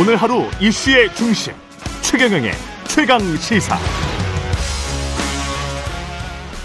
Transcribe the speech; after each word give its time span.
오늘 0.00 0.16
하루 0.16 0.42
이슈의 0.60 1.14
중심 1.14 1.52
최경영의 2.02 2.50
최강 2.88 3.20
시사. 3.36 3.76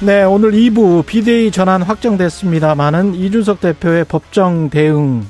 네, 0.02 0.24
오늘 0.24 0.52
2부 0.52 1.06
비대위 1.06 1.52
전환 1.52 1.82
확정됐습니다만은 1.82 3.16
이준석 3.16 3.60
대표의 3.62 4.06
법정 4.06 4.70
대응 4.70 5.26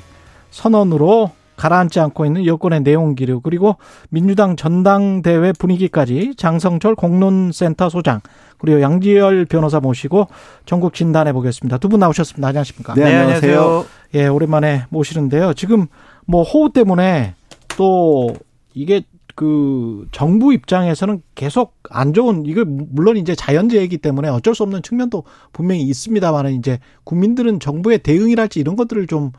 선언으로 0.50 1.32
가라앉지 1.56 2.00
않고 2.00 2.24
있는 2.24 2.46
여권의 2.46 2.80
내용 2.80 3.14
기류 3.14 3.40
그리고 3.42 3.76
민주당 4.08 4.56
전당대회 4.56 5.52
분위기까지 5.58 6.34
장성철 6.38 6.94
공론센터 6.94 7.90
소장 7.90 8.20
그리고 8.56 8.80
양지열 8.80 9.44
변호사 9.44 9.78
모시고 9.80 10.28
전국 10.64 10.94
진단해 10.94 11.34
보겠습니다. 11.34 11.76
두 11.76 11.88
분 11.90 12.00
나오셨습니다. 12.00 12.48
안녕하십니까? 12.48 12.94
네, 12.94 13.14
안녕하세요. 13.14 13.84
예, 14.14 14.26
오랜만에 14.26 14.84
모시는데요. 14.88 15.52
지금 15.52 15.86
뭐 16.24 16.42
호우 16.44 16.72
때문에 16.72 17.34
또 17.76 18.34
이게 18.74 19.02
그 19.34 20.06
정부 20.12 20.52
입장에서는 20.52 21.22
계속 21.34 21.76
안 21.88 22.12
좋은 22.12 22.44
이거 22.46 22.64
물론 22.66 23.16
이제 23.16 23.34
자연재해이기 23.34 23.98
때문에 23.98 24.28
어쩔 24.28 24.54
수 24.54 24.62
없는 24.62 24.82
측면도 24.82 25.24
분명히 25.52 25.82
있습니다만은 25.82 26.54
이제 26.54 26.78
국민들은 27.04 27.60
정부의 27.60 28.00
대응이랄지 28.00 28.60
이런 28.60 28.76
것들을 28.76 29.06
좀 29.06 29.32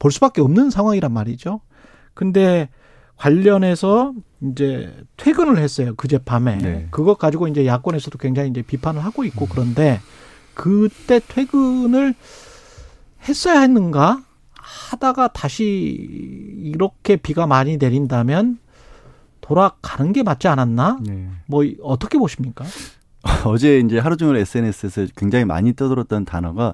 볼 0.00 0.10
수밖에 0.10 0.40
없는 0.40 0.70
상황이란 0.70 1.12
말이죠. 1.12 1.60
근데 2.14 2.68
관련해서 3.16 4.14
이제 4.40 4.92
퇴근을 5.16 5.58
했어요. 5.58 5.94
그제 5.94 6.18
밤에. 6.18 6.56
네. 6.56 6.88
그것 6.90 7.18
가지고 7.18 7.46
이제 7.46 7.66
야권에서도 7.66 8.18
굉장히 8.18 8.48
이제 8.50 8.62
비판을 8.62 9.04
하고 9.04 9.24
있고 9.24 9.46
그런데 9.46 10.00
그때 10.54 11.20
퇴근을 11.28 12.14
했어야 13.28 13.60
했는가? 13.60 14.24
하다가 14.90 15.28
다시 15.28 15.64
이렇게 16.62 17.16
비가 17.16 17.46
많이 17.46 17.76
내린다면 17.76 18.58
돌아가는 19.40 20.12
게 20.12 20.22
맞지 20.22 20.48
않았나? 20.48 20.98
네. 21.02 21.28
뭐 21.46 21.64
어떻게 21.82 22.18
보십니까? 22.18 22.64
어제 23.44 23.78
이제 23.78 23.98
하루 23.98 24.16
종일 24.16 24.36
SNS에서 24.36 25.06
굉장히 25.16 25.44
많이 25.44 25.74
떠들었던 25.74 26.24
단어가 26.24 26.72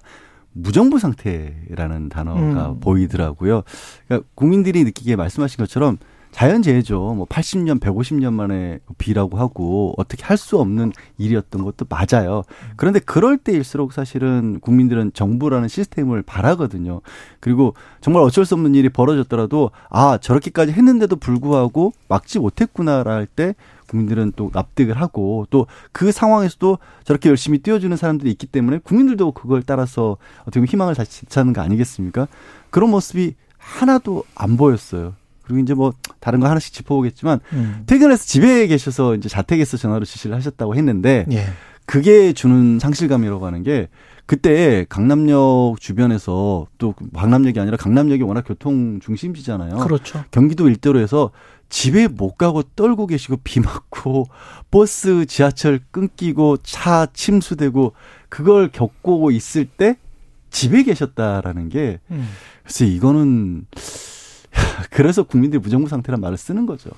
무정부 0.53 0.99
상태라는 0.99 2.09
단어가 2.09 2.71
음. 2.71 2.81
보이더라고요. 2.81 3.63
그러니까 4.07 4.29
국민들이 4.35 4.85
느끼기에 4.85 5.17
말씀하신 5.17 5.59
것처럼 5.59 5.99
자연재해죠. 6.37 7.15
뭐 7.15 7.27
80년, 7.27 7.81
150년 7.81 8.35
만에 8.35 8.79
비라고 8.99 9.39
하고 9.39 9.95
어떻게 9.97 10.23
할 10.25 10.37
수 10.37 10.59
없는 10.61 10.93
일이었던 11.17 11.65
것도 11.65 11.87
맞아요. 11.89 12.43
그런데 12.77 13.01
그럴 13.01 13.39
때일수록 13.39 13.95
사실은 13.95 14.61
국민들은 14.61 15.13
정부라는 15.15 15.67
시스템을 15.67 16.21
바라거든요. 16.21 17.01
그리고 17.41 17.75
정말 18.03 18.23
어쩔 18.23 18.45
수 18.45 18.53
없는 18.55 18.75
일이 18.75 18.91
벌어졌더라도 18.91 19.71
아, 19.89 20.19
저렇게까지 20.19 20.73
했는데도 20.73 21.17
불구하고 21.17 21.95
막지 22.07 22.39
못했구나라 22.39 23.15
할 23.15 23.27
때 23.27 23.55
국민들은 23.89 24.33
또 24.37 24.51
납득을 24.53 25.01
하고 25.01 25.47
또 25.51 25.67
그 25.93 26.13
상황에서도 26.13 26.79
저렇게 27.05 27.31
열심히 27.31 27.59
뛰어주는 27.61 27.97
사람들이 27.97 28.31
있기 28.33 28.47
때문에 28.47 28.79
국민들도 28.85 29.33
그걸 29.33 29.63
따라서 29.63 30.19
어떻게 30.43 30.61
보면 30.61 30.69
희망을 30.69 30.95
다시 30.95 31.23
되찾는 31.23 31.55
거 31.55 31.63
아니겠습니까? 31.63 32.29
그런 32.71 32.91
모습이 32.91 33.35
하나도 33.57 34.25
안 34.35 34.59
보였어요. 34.59 35.15
그리고 35.47 35.61
이제 35.61 35.75
뭐 35.75 35.93
다른 36.21 36.41
거 36.41 36.49
하나씩 36.49 36.73
짚어보겠지만 36.75 37.41
음. 37.53 37.83
퇴근해서 37.87 38.25
집에 38.25 38.67
계셔서 38.67 39.15
이제 39.15 39.29
자택에서 39.29 39.77
전화로 39.77 40.05
지시를 40.05 40.35
하셨다고 40.37 40.75
했는데 40.75 41.25
예. 41.31 41.47
그게 41.87 42.33
주는 42.33 42.79
상실감이라고 42.81 43.47
하는 43.47 43.63
게 43.63 43.89
그때 44.27 44.85
강남역 44.89 45.77
주변에서 45.81 46.67
또 46.79 46.95
강남역이 47.15 47.61
아니라 47.61 47.77
강남역이 47.77 48.25
워낙 48.25 48.43
교통 48.43 48.99
중심지잖아요. 48.99 49.77
그렇죠. 49.77 50.25
경기도 50.33 50.69
일대로 50.69 50.99
해서 50.99 51.31
집에 51.69 52.09
못 52.09 52.37
가고 52.37 52.63
떨고 52.63 53.07
계시고 53.07 53.39
비 53.45 53.61
맞고 53.61 54.27
버스 54.71 55.27
지하철 55.27 55.81
끊기고 55.93 56.57
차 56.59 57.07
침수되고 57.13 57.93
그걸 58.29 58.69
겪고 58.69 59.31
있을 59.31 59.65
때 59.65 59.97
집에 60.51 60.83
계셨다라는 60.83 61.69
게 61.69 62.01
음. 62.11 62.29
글쎄 62.65 62.87
이거는 62.87 63.67
그래서 64.97 65.25
국민들이 65.25 65.61
무정부 65.61 65.91
상태란 65.91 66.23
말을 66.23 66.39
쓰는 66.39 66.65
거죠. 66.65 66.89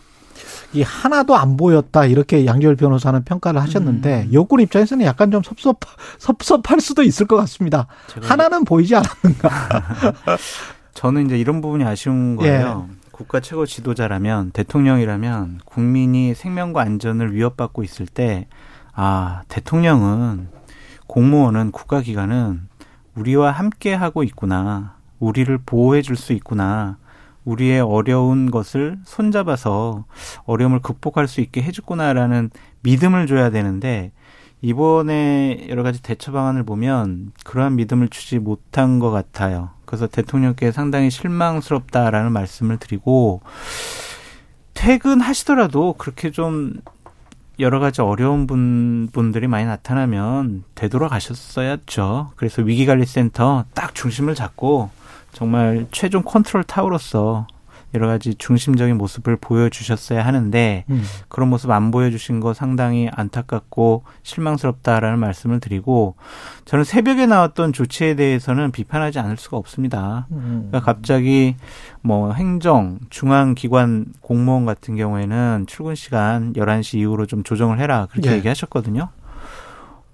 이 0.73 0.83
하나도 0.83 1.35
안 1.35 1.57
보였다 1.57 2.05
이렇게 2.05 2.47
양지열 2.47 2.77
변호사는 2.77 3.25
평가를 3.25 3.61
하셨는데 3.61 4.29
음. 4.29 4.33
여권 4.33 4.61
입장에서는 4.61 5.05
약간 5.05 5.33
좀 5.33 5.43
섭섭 5.43 5.81
섭섭할 6.19 6.81
수도 6.81 7.03
있을 7.03 7.27
것 7.27 7.35
같습니다. 7.39 7.89
하나는 8.23 8.65
보이지 8.65 8.95
않았는가? 8.95 9.49
저는 10.95 11.27
이제 11.27 11.37
이런 11.37 11.61
부분이 11.61 11.83
아쉬운 11.83 12.37
거예요. 12.37 12.89
국가 13.11 13.41
최고 13.41 13.67
지도자라면 13.67 14.53
대통령이라면 14.53 15.63
국민이 15.65 16.35
생명과 16.35 16.83
안전을 16.83 17.35
위협받고 17.35 17.83
있을 17.83 18.07
때 18.07 18.47
아, 18.95 19.43
대통령은 19.49 20.51
공무원은 21.09 21.73
국가기관은 21.73 22.69
우리와 23.17 23.51
함께 23.51 23.93
하고 23.93 24.23
있구나. 24.23 24.95
우리를 25.19 25.59
보호해 25.67 26.03
줄 26.03 26.15
수 26.15 26.33
있구나. 26.33 26.97
우리의 27.49 27.81
어려운 27.81 28.51
것을 28.51 28.99
손잡아서 29.05 30.05
어려움을 30.45 30.81
극복할 30.81 31.27
수 31.27 31.41
있게 31.41 31.63
해줬구나라는 31.63 32.51
믿음을 32.83 33.27
줘야 33.27 33.51
되는데 33.51 34.13
이번에 34.61 35.67
여러 35.71 35.83
가지 35.83 36.03
대처 36.03 36.33
방안을 36.33 36.65
보면 36.65 37.33
그러한 37.45 37.77
믿음을 37.77 38.09
주지 38.09 38.39
못한 38.39 38.99
것 38.99 39.11
같아요. 39.11 39.71
그래서 39.87 40.07
대통령께 40.07 40.73
상당히 40.73 41.11
실망스럽다라는 41.11 42.33
말씀을 42.33 42.77
드리고 42.77 43.41
퇴근하시더라도 44.75 45.95
그렇게 45.95 46.31
좀 46.31 46.75
여러 47.61 47.81
가지 47.81 48.03
어려운 48.03 48.47
분, 48.47 49.09
분들이 49.13 49.49
많이 49.49 49.65
나타나면 49.65 50.65
되돌아가셨어야죠. 50.75 52.33
그래서 52.37 52.63
위기관리센터 52.63 53.65
딱 53.75 53.95
중심을 53.95 54.35
잡고 54.35 54.91
정말 55.33 55.87
최종 55.93 56.23
컨트롤 56.23 56.65
타워로서 56.65 57.47
여러 57.95 58.07
가지 58.07 58.35
중심적인 58.35 58.99
모습을 58.99 59.37
보여주셨어야 59.37 60.25
하는데 60.25 60.85
음. 60.91 61.03
그런 61.29 61.49
모습 61.49 61.71
안 61.71 61.91
보여주신 61.91 62.41
거 62.41 62.53
상당히 62.53 63.09
안타깝고 63.13 64.05
실망스럽다라는 64.23 65.19
말씀을 65.19 65.61
드리고 65.61 66.17
저는 66.67 66.85
새벽에 66.85 67.27
나왔던 67.27 67.73
조치에 67.73 68.15
대해서는 68.15 68.73
비판하지 68.73 69.19
않을 69.21 69.39
수가 69.39 69.57
없습니다. 69.57 70.27
음. 70.33 70.69
그러니까 70.69 70.81
갑자기 70.81 71.57
뭐 72.03 72.33
행정, 72.33 72.99
중앙기관 73.09 74.07
공무원 74.21 74.67
같은 74.67 74.97
경우에는 74.97 75.65
출근 75.67 75.95
시간 75.95 76.53
11시 76.53 76.99
이후로 76.99 77.27
좀 77.27 77.43
조정을 77.43 77.81
해라 77.81 78.07
그렇게 78.11 78.31
예. 78.31 78.35
얘기하셨거든요. 78.37 79.09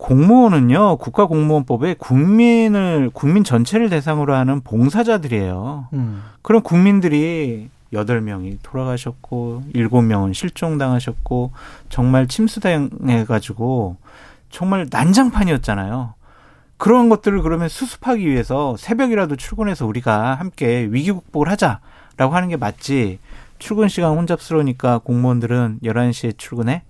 공무원은요, 0.05 0.99
국가 0.99 1.25
공무원법에 1.25 1.95
국민을, 1.95 3.09
국민 3.15 3.43
전체를 3.43 3.89
대상으로 3.89 4.35
하는 4.35 4.61
봉사자들이에요. 4.61 5.89
음. 5.95 6.23
그럼 6.43 6.63
국민들이 6.63 7.71
여덟 7.95 8.21
명이 8.21 8.59
돌아가셨고 8.63 9.63
일곱 9.73 10.03
명은 10.03 10.35
실종당하셨고 10.35 11.53
정말 11.89 12.29
침수당해 12.29 13.25
가지고 13.27 13.97
정말 14.51 14.89
난장판이었잖아요. 14.91 16.13
그런 16.77 17.09
것들을 17.09 17.41
그러면 17.41 17.71
수습하기 17.71 18.29
위해서 18.29 18.77
새벽이라도 18.77 19.37
출근해서 19.37 19.87
우리가 19.87 20.35
함께 20.35 20.87
위기 20.91 21.13
극복을 21.13 21.49
하자라고 21.49 22.35
하는 22.35 22.51
게 22.51 22.59
맞지. 22.59 23.21
출근 23.59 23.89
시간 23.89 24.15
혼잡스러우니까 24.19 24.99
공무원들은 24.99 25.79
11시에 25.83 26.37
출근해? 26.37 26.83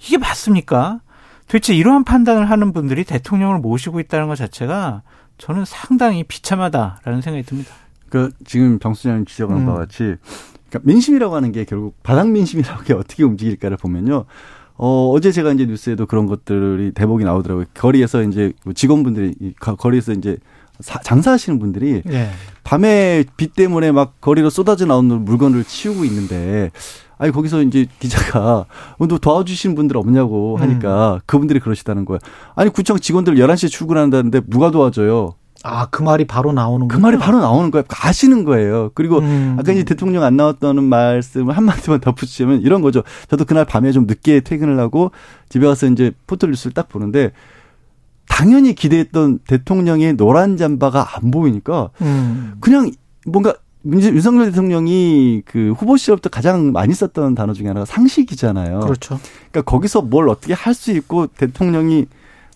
이게 0.00 0.16
맞습니까? 0.16 1.00
도대체 1.46 1.74
이러한 1.74 2.04
판단을 2.04 2.50
하는 2.50 2.72
분들이 2.72 3.04
대통령을 3.04 3.58
모시고 3.58 4.00
있다는 4.00 4.26
것 4.28 4.36
자체가 4.36 5.02
저는 5.38 5.64
상당히 5.64 6.24
비참하다라는 6.24 7.20
생각이 7.22 7.44
듭니다. 7.46 7.72
그 8.08 8.30
지금 8.44 8.78
정수장님 8.78 9.24
지적한 9.26 9.58
음. 9.58 9.66
바와 9.66 9.78
같이 9.78 10.16
그러니까 10.68 10.80
민심이라고 10.90 11.34
하는 11.36 11.52
게 11.52 11.64
결국 11.64 11.94
바닥 12.02 12.28
민심이라는 12.30 12.84
게 12.84 12.94
어떻게 12.94 13.22
움직일까를 13.24 13.76
보면요. 13.76 14.24
어, 14.78 15.10
어제 15.10 15.32
제가 15.32 15.52
이제 15.52 15.64
뉴스에도 15.66 16.06
그런 16.06 16.26
것들이 16.26 16.92
대목이 16.92 17.24
나오더라고요. 17.24 17.66
거리에서 17.74 18.22
이제 18.22 18.52
직원분들이 18.74 19.34
이 19.40 19.52
거- 19.58 19.74
거리에서 19.76 20.12
이제 20.12 20.36
사- 20.80 21.00
장사하시는 21.00 21.58
분들이 21.58 22.02
예. 22.08 22.30
밤에 22.64 23.24
비 23.36 23.46
때문에 23.48 23.92
막 23.92 24.20
거리로 24.20 24.50
쏟아져 24.50 24.86
나오는 24.86 25.24
물건을 25.24 25.64
치우고 25.64 26.04
있는데 26.04 26.70
아니 27.18 27.32
거기서 27.32 27.62
이제 27.62 27.86
기자가 27.98 28.66
어, 28.98 29.06
너 29.06 29.18
도와주신 29.18 29.74
분들 29.74 29.96
없냐고 29.96 30.56
하니까 30.58 31.20
그분들이 31.26 31.60
그러시다는 31.60 32.04
거야. 32.04 32.18
아니 32.54 32.70
구청 32.70 32.98
직원들 32.98 33.36
11시에 33.36 33.70
출근한다는데 33.70 34.42
누가 34.48 34.70
도와줘요? 34.70 35.34
아, 35.64 35.86
그 35.90 36.02
말이 36.02 36.26
바로 36.26 36.52
나오는 36.52 36.86
그 36.86 36.96
말이 36.98 37.16
바로 37.18 37.40
나오는 37.40 37.70
거예요. 37.70 37.84
아시는 37.88 38.44
거예요. 38.44 38.90
그리고 38.94 39.18
음. 39.18 39.56
아까 39.58 39.72
이제 39.72 39.82
대통령 39.82 40.22
안 40.22 40.36
나왔다는 40.36 40.84
말씀을 40.84 41.56
한마디만 41.56 42.00
덧붙이면 42.00 42.60
이런 42.60 42.82
거죠. 42.82 43.02
저도 43.28 43.44
그날 43.46 43.64
밤에 43.64 43.90
좀 43.90 44.06
늦게 44.06 44.40
퇴근을 44.40 44.78
하고 44.78 45.10
집에 45.48 45.66
와서 45.66 45.86
이제 45.86 46.12
포털뉴스를 46.26 46.72
딱 46.74 46.88
보는데 46.88 47.32
당연히 48.28 48.74
기대했던 48.74 49.40
대통령의 49.46 50.14
노란 50.14 50.56
잠바가 50.56 51.16
안 51.16 51.30
보이니까 51.30 51.90
음. 52.02 52.54
그냥 52.60 52.90
뭔가 53.26 53.54
윤석열 53.86 54.46
대통령이 54.46 55.42
그 55.44 55.72
후보 55.76 55.96
시절부터 55.96 56.28
가장 56.28 56.72
많이 56.72 56.92
썼던 56.92 57.34
단어 57.36 57.52
중에 57.52 57.68
하나가 57.68 57.86
상식이잖아요. 57.86 58.80
그렇죠. 58.80 59.20
그러니까 59.50 59.62
거기서 59.62 60.02
뭘 60.02 60.28
어떻게 60.28 60.54
할 60.54 60.74
수 60.74 60.90
있고 60.92 61.28
대통령이 61.28 62.06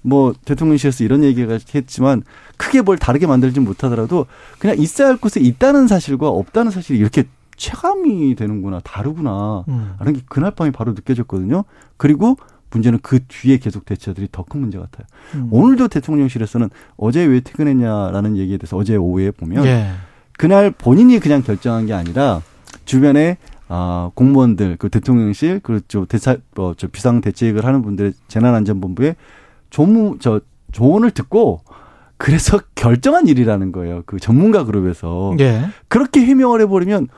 뭐 0.02 0.34
대통령실에서 0.44 1.04
이런 1.04 1.22
얘기가 1.22 1.58
했지만 1.74 2.22
크게 2.56 2.82
뭘 2.82 2.98
다르게 2.98 3.26
만들지 3.26 3.60
못하더라도 3.60 4.26
그냥 4.58 4.76
있어야 4.78 5.08
할 5.08 5.16
곳에 5.18 5.40
있다는 5.40 5.86
사실과 5.86 6.28
없다는 6.28 6.70
사실이 6.72 6.98
이렇게 6.98 7.24
체감이 7.56 8.34
되는구나 8.34 8.80
다르구나 8.80 9.64
음. 9.68 9.94
라는 9.98 10.14
게 10.14 10.22
그날 10.26 10.50
밤에 10.50 10.70
바로 10.70 10.92
느껴졌거든요. 10.92 11.64
그리고 11.96 12.36
문제는 12.72 12.98
그 13.02 13.20
뒤에 13.26 13.58
계속 13.58 13.84
대처들이 13.84 14.28
더 14.32 14.44
큰 14.44 14.60
문제 14.60 14.78
같아요. 14.78 15.06
음. 15.34 15.48
오늘도 15.50 15.88
대통령실에서는 15.88 16.70
어제 16.96 17.24
왜 17.24 17.40
퇴근했냐라는 17.40 18.36
얘기에 18.36 18.58
대해서 18.58 18.76
어제 18.76 18.96
오후에 18.96 19.30
보면 19.30 19.64
예. 19.66 19.90
그날 20.38 20.70
본인이 20.70 21.18
그냥 21.20 21.42
결정한 21.42 21.86
게 21.86 21.92
아니라 21.92 22.42
주변에 22.84 23.36
아, 23.68 24.10
공무원들, 24.14 24.76
그 24.78 24.88
대통령실, 24.88 25.60
그저 25.60 26.04
대사, 26.08 26.36
어, 26.56 26.72
저 26.76 26.88
비상 26.88 27.20
대책을 27.20 27.64
하는 27.64 27.82
분들의 27.82 28.14
재난안전본부에 28.26 29.14
조무, 29.70 30.16
저 30.18 30.40
조언을 30.72 31.12
듣고 31.12 31.60
그래서 32.16 32.60
결정한 32.74 33.28
일이라는 33.28 33.70
거예요. 33.70 34.02
그 34.06 34.18
전문가 34.18 34.64
그룹에서. 34.64 35.36
예. 35.38 35.62
그렇게 35.88 36.20
해명을 36.20 36.60
해버리면 36.62 37.08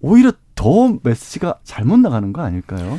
오히려 0.00 0.30
더 0.54 0.96
메시지가 1.02 1.58
잘못 1.64 1.98
나가는 1.98 2.32
거 2.32 2.42
아닐까요? 2.42 2.98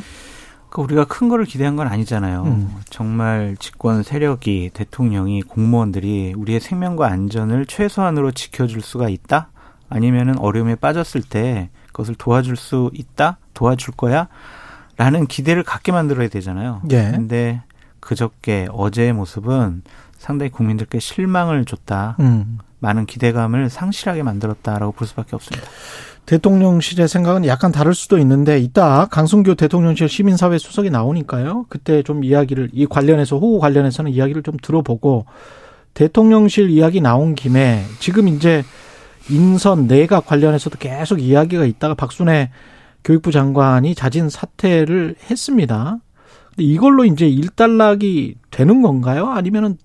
그 0.70 0.80
우리가 0.82 1.04
큰 1.04 1.28
거를 1.28 1.44
기대한 1.44 1.76
건 1.76 1.88
아니잖아요. 1.88 2.44
음. 2.44 2.76
정말 2.88 3.56
집권 3.58 4.02
세력이 4.02 4.70
대통령이 4.72 5.42
공무원들이 5.42 6.34
우리의 6.36 6.60
생명과 6.60 7.08
안전을 7.08 7.66
최소한으로 7.66 8.30
지켜줄 8.30 8.80
수가 8.80 9.08
있다? 9.08 9.50
아니면은 9.88 10.38
어려움에 10.38 10.76
빠졌을 10.76 11.22
때 11.22 11.70
그것을 11.88 12.14
도와줄 12.14 12.56
수 12.56 12.90
있다? 12.94 13.38
도와줄 13.54 13.94
거야? 13.96 14.28
라는 14.96 15.26
기대를 15.26 15.64
갖게 15.64 15.90
만들어야 15.90 16.28
되잖아요. 16.28 16.82
예. 16.90 17.10
근데 17.10 17.62
그저께 17.98 18.68
어제의 18.70 19.12
모습은 19.12 19.82
상당히 20.20 20.50
국민들께 20.50 21.00
실망을 21.00 21.64
줬다. 21.64 22.16
음. 22.20 22.58
많은 22.78 23.06
기대감을 23.06 23.70
상실하게 23.70 24.22
만들었다라고 24.22 24.92
볼 24.92 25.08
수밖에 25.08 25.34
없습니다. 25.34 25.66
대통령실의 26.26 27.08
생각은 27.08 27.46
약간 27.46 27.72
다를 27.72 27.94
수도 27.94 28.18
있는데 28.18 28.58
이따 28.58 29.06
강승규 29.06 29.56
대통령실 29.56 30.10
시민사회 30.10 30.58
수석이 30.58 30.90
나오니까요. 30.90 31.64
그때 31.70 32.02
좀 32.02 32.22
이야기를 32.22 32.68
이 32.74 32.84
관련해서 32.84 33.38
호우 33.38 33.58
관련해서는 33.60 34.12
이야기를 34.12 34.42
좀 34.42 34.56
들어보고 34.62 35.24
대통령실 35.94 36.68
이야기 36.68 37.00
나온 37.00 37.34
김에 37.34 37.82
지금 37.98 38.28
이제 38.28 38.62
인선 39.30 39.86
내각 39.86 40.26
관련해서도 40.26 40.78
계속 40.78 41.20
이야기가 41.20 41.64
있다가 41.64 41.94
박순애 41.94 42.50
교육부 43.04 43.32
장관이 43.32 43.94
자진 43.94 44.28
사퇴를 44.28 45.16
했습니다. 45.30 45.98
근데 46.50 46.64
이걸로 46.64 47.06
이제 47.06 47.26
일단락이 47.26 48.36
되는 48.50 48.82
건가요? 48.82 49.28
아니면은 49.28 49.78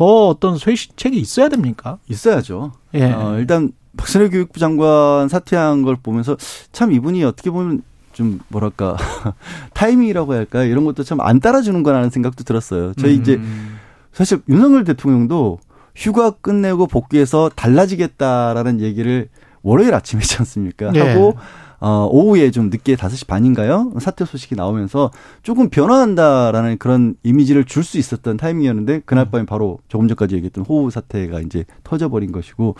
더 0.00 0.28
어떤 0.28 0.56
쇄신책이 0.56 1.18
있어야 1.20 1.50
됩니까? 1.50 1.98
있어야죠. 2.08 2.72
예. 2.94 3.12
어, 3.12 3.36
일단 3.38 3.70
박순애 3.98 4.30
교육부 4.30 4.58
장관 4.58 5.28
사퇴한 5.28 5.82
걸 5.82 5.94
보면서 6.02 6.38
참 6.72 6.90
이분이 6.90 7.22
어떻게 7.22 7.50
보면 7.50 7.82
좀 8.14 8.40
뭐랄까 8.48 8.96
타이밍이라고 9.74 10.32
할까요? 10.32 10.64
이런 10.70 10.86
것도 10.86 11.04
참 11.04 11.20
안 11.20 11.38
따라주는 11.38 11.82
거라는 11.82 12.08
생각도 12.08 12.44
들었어요. 12.44 12.94
저희 12.94 13.14
이제 13.16 13.34
음. 13.34 13.76
사실 14.10 14.40
윤석열 14.48 14.84
대통령도 14.84 15.58
휴가 15.94 16.30
끝내고 16.30 16.86
복귀해서 16.86 17.50
달라지겠다라는 17.54 18.80
얘기를 18.80 19.28
월요일 19.62 19.92
아침에 19.92 20.20
했지 20.20 20.36
않습니까? 20.38 20.92
예. 20.94 21.00
하고 21.00 21.34
어, 21.80 22.06
오후에 22.10 22.50
좀 22.50 22.68
늦게 22.68 22.94
5시 22.94 23.26
반인가요? 23.26 23.92
사퇴 23.98 24.26
소식이 24.26 24.54
나오면서 24.54 25.10
조금 25.42 25.70
변화한다라는 25.70 26.76
그런 26.78 27.14
이미지를 27.22 27.64
줄 27.64 27.80
수 27.82 27.96
있었던 27.98 28.36
타이밍이었는데 28.36 29.00
그날 29.06 29.26
음. 29.26 29.30
밤에 29.30 29.46
바로 29.46 29.78
조금 29.88 30.06
전까지 30.06 30.34
얘기했던 30.36 30.64
호우 30.64 30.90
사태가 30.90 31.40
이제 31.40 31.64
터져버린 31.82 32.30
것이고 32.30 32.76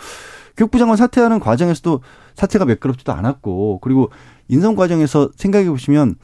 교육부 0.55 0.77
장관 0.77 0.95
사퇴하는 0.97 1.39
과정에서도 1.39 2.01
사태가 2.35 2.65
매끄럽지도 2.65 3.11
않았고 3.11 3.79
그리고 3.81 4.11
인선 4.47 4.75
과정에서 4.75 5.29
생각해 5.35 5.67
보시면 5.69 6.15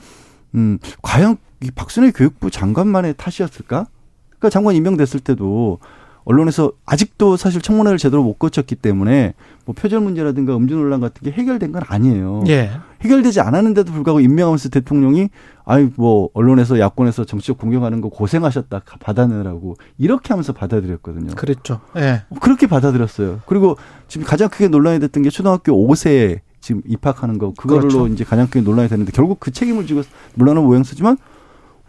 음, 0.56 0.78
과연 1.02 1.38
이 1.64 1.72
박순애 1.72 2.12
교육부 2.12 2.52
장관만의 2.52 3.16
탓이었을까? 3.18 3.88
그러니까 4.30 4.50
장관 4.52 4.76
임명됐을 4.76 5.20
때도 5.22 5.80
언론에서 6.28 6.74
아직도 6.86 7.38
사실 7.38 7.62
청문회를 7.62 7.98
제대로 7.98 8.22
못 8.22 8.38
거쳤기 8.38 8.76
때문에 8.76 9.34
뭐 9.64 9.74
표절 9.74 10.02
문제라든가 10.02 10.58
음주 10.58 10.76
논란 10.76 11.00
같은 11.00 11.24
게 11.24 11.32
해결된 11.32 11.72
건 11.72 11.84
아니에요. 11.88 12.44
예. 12.50 12.70
해결되지 13.02 13.40
않았는데도 13.40 13.94
불구하고 13.94 14.20
임명하면서 14.20 14.68
대통령이 14.68 15.30
아이 15.64 15.90
뭐 15.96 16.30
언론에서 16.34 16.80
야권에서 16.80 17.24
정치적 17.24 17.58
공격하는 17.58 18.02
거 18.02 18.10
고생하셨다 18.10 18.82
받아내라고 19.00 19.78
이렇게 19.98 20.34
하면서 20.34 20.52
받아들였거든요. 20.52 21.36
그랬죠. 21.36 21.80
예. 21.96 22.24
그렇게 22.42 22.68
받아들였어요. 22.68 23.40
그리고 23.46 23.78
지금 24.10 24.28
가장 24.28 24.50
크게 24.50 24.68
논란이 24.68 25.00
됐던 25.00 25.24
게 25.24 25.30
초등학교 25.30 25.72
5세에 25.72 26.42
지금 26.60 26.82
입학하는 26.86 27.38
거 27.38 27.54
그걸로 27.54 27.88
그렇죠. 27.88 28.08
이제 28.08 28.26
가장 28.26 28.48
크게 28.48 28.60
논란이 28.60 28.90
됐는데 28.90 29.14
결국 29.14 29.40
그 29.40 29.52
책임을 29.52 29.88
지고 29.88 30.02
물론은 30.34 30.62
모양새지만 30.64 31.18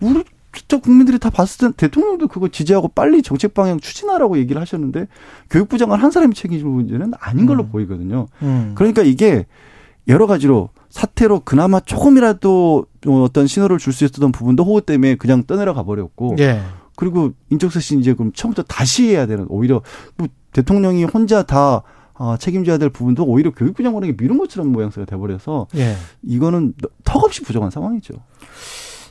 우리 0.00 0.22
진짜 0.52 0.78
국민들이 0.80 1.18
다 1.18 1.30
봤을 1.30 1.72
때 1.72 1.88
대통령도 1.88 2.28
그거 2.28 2.48
지지하고 2.48 2.88
빨리 2.88 3.22
정책 3.22 3.54
방향 3.54 3.78
추진하라고 3.80 4.38
얘기를 4.38 4.60
하셨는데 4.60 5.06
교육부 5.50 5.78
장관 5.78 6.00
한 6.00 6.10
사람이 6.10 6.34
책임질 6.34 6.66
문제는 6.66 7.12
아닌 7.20 7.46
걸로 7.46 7.64
음. 7.64 7.68
보이거든요. 7.70 8.26
음. 8.42 8.72
그러니까 8.74 9.02
이게 9.02 9.46
여러 10.08 10.26
가지로 10.26 10.70
사태로 10.88 11.40
그나마 11.40 11.80
조금이라도 11.80 12.86
좀 13.02 13.22
어떤 13.22 13.46
신호를 13.46 13.78
줄 13.78 13.92
수 13.92 14.04
있었던 14.04 14.32
부분도 14.32 14.64
호우 14.64 14.80
때문에 14.80 15.16
그냥 15.16 15.44
떠내려가 15.44 15.82
버렸고 15.82 16.36
예. 16.38 16.62
그리고 16.96 17.32
인적쇄신 17.50 18.00
이제 18.00 18.14
그럼 18.14 18.32
처음부터 18.32 18.62
다시 18.62 19.08
해야 19.10 19.26
되는 19.26 19.46
오히려 19.50 19.82
뭐 20.16 20.26
대통령이 20.52 21.04
혼자 21.04 21.42
다 21.42 21.82
어, 22.14 22.36
책임져야 22.36 22.78
될 22.78 22.88
부분도 22.88 23.22
오히려 23.24 23.52
교육부 23.52 23.82
장관에게 23.82 24.16
미룬 24.16 24.38
것처럼 24.38 24.72
모양새가 24.72 25.04
돼버려서 25.04 25.68
예. 25.76 25.94
이거는 26.22 26.74
턱없이 27.04 27.42
부족한 27.42 27.70
상황이죠. 27.70 28.14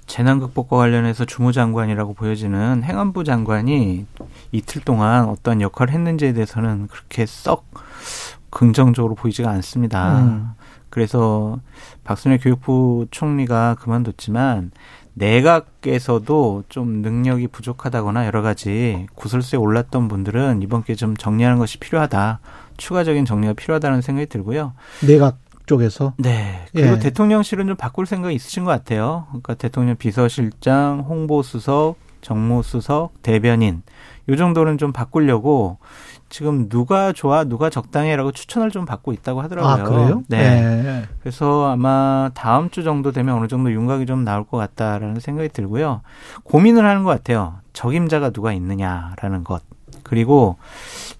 재난 0.07 0.39
극복과 0.39 0.77
관련해서 0.77 1.25
주무장관이라고 1.25 2.13
보여지는 2.13 2.83
행안부 2.83 3.23
장관이 3.23 4.05
이틀 4.51 4.81
동안 4.81 5.25
어떤 5.29 5.61
역할을 5.61 5.93
했는지에 5.93 6.33
대해서는 6.33 6.87
그렇게 6.87 7.25
썩 7.25 7.65
긍정적으로 8.49 9.15
보이지가 9.15 9.49
않습니다. 9.51 10.21
음. 10.21 10.51
그래서 10.89 11.59
박순애 12.05 12.37
교육부 12.37 13.05
총리가 13.11 13.75
그만뒀지만 13.75 14.71
내각에서도 15.13 16.63
좀 16.69 17.01
능력이 17.01 17.47
부족하다거나 17.47 18.25
여러 18.27 18.41
가지 18.41 19.07
구설수에 19.15 19.57
올랐던 19.57 20.07
분들은 20.07 20.61
이번 20.61 20.83
기회에 20.83 20.95
좀 20.95 21.17
정리하는 21.17 21.57
것이 21.57 21.79
필요하다. 21.79 22.39
추가적인 22.77 23.25
정리가 23.25 23.53
필요하다는 23.53 24.01
생각이 24.01 24.27
들고요. 24.27 24.73
내각 25.05 25.37
쪽에서 25.67 26.13
네. 26.17 26.65
그리고 26.73 26.95
예. 26.95 26.99
대통령실은 26.99 27.67
좀 27.67 27.75
바꿀 27.75 28.07
생각이 28.07 28.33
있으신 28.33 28.63
것 28.63 28.71
같아요. 28.71 29.27
그러니까 29.29 29.53
대통령 29.53 29.95
비서실장, 29.95 31.05
홍보수석, 31.07 31.97
정무수석, 32.21 33.21
대변인 33.21 33.83
요 34.29 34.35
정도는 34.35 34.77
좀 34.77 34.91
바꾸려고 34.91 35.77
지금 36.29 36.67
누가 36.67 37.13
좋아, 37.13 37.45
누가 37.45 37.69
적당해라고 37.69 38.31
추천을 38.31 38.69
좀 38.71 38.85
받고 38.85 39.13
있다고 39.13 39.41
하더라고요. 39.41 39.71
아 39.71 39.83
그래요? 39.83 40.23
네. 40.27 40.37
예. 40.39 41.03
그래서 41.21 41.71
아마 41.71 42.31
다음 42.33 42.69
주 42.69 42.83
정도 42.83 43.11
되면 43.11 43.37
어느 43.37 43.47
정도 43.47 43.71
윤곽이 43.71 44.05
좀 44.05 44.25
나올 44.25 44.43
것 44.45 44.57
같다라는 44.57 45.19
생각이 45.19 45.49
들고요. 45.49 46.01
고민을 46.43 46.85
하는 46.85 47.03
것 47.03 47.11
같아요. 47.11 47.59
적임자가 47.73 48.31
누가 48.31 48.51
있느냐라는 48.51 49.43
것. 49.45 49.61
그리고 50.03 50.57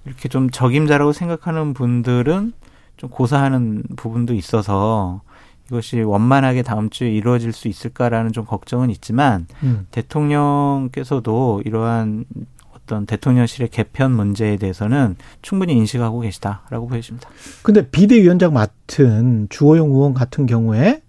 이렇게 0.06 0.27
좀 0.27 0.50
적임자라고 0.50 1.13
생각하는 1.13 1.74
분들은 1.74 2.54
좀 2.98 3.10
고사하는 3.10 3.84
부분도 3.96 4.34
있어서 4.34 5.22
이것이 5.68 6.01
원만하게 6.01 6.63
다음 6.63 6.89
주에 6.89 7.10
이루어질 7.12 7.54
수 7.54 7.68
있을까라는 7.68 8.32
좀 8.32 8.46
걱정은 8.46 8.89
있지만 8.89 9.48
음. 9.63 9.88
대통령께서도 9.92 11.62
이러한 11.66 12.25
어떤 12.74 13.06
대통령실의 13.06 13.70
개편 13.70 14.13
문제에 14.13 14.56
대해서는 14.56 15.18
충분히 15.42 15.74
인식하고 15.74 16.22
계시다라고 16.22 16.88
보여집니다. 16.88 17.30
근데 17.62 17.89
비대위원장 17.89 18.54
맡은 18.54 19.48
주호영 19.50 19.89
의원 19.89 20.13
같은 20.13 20.46
경우에 20.46 21.01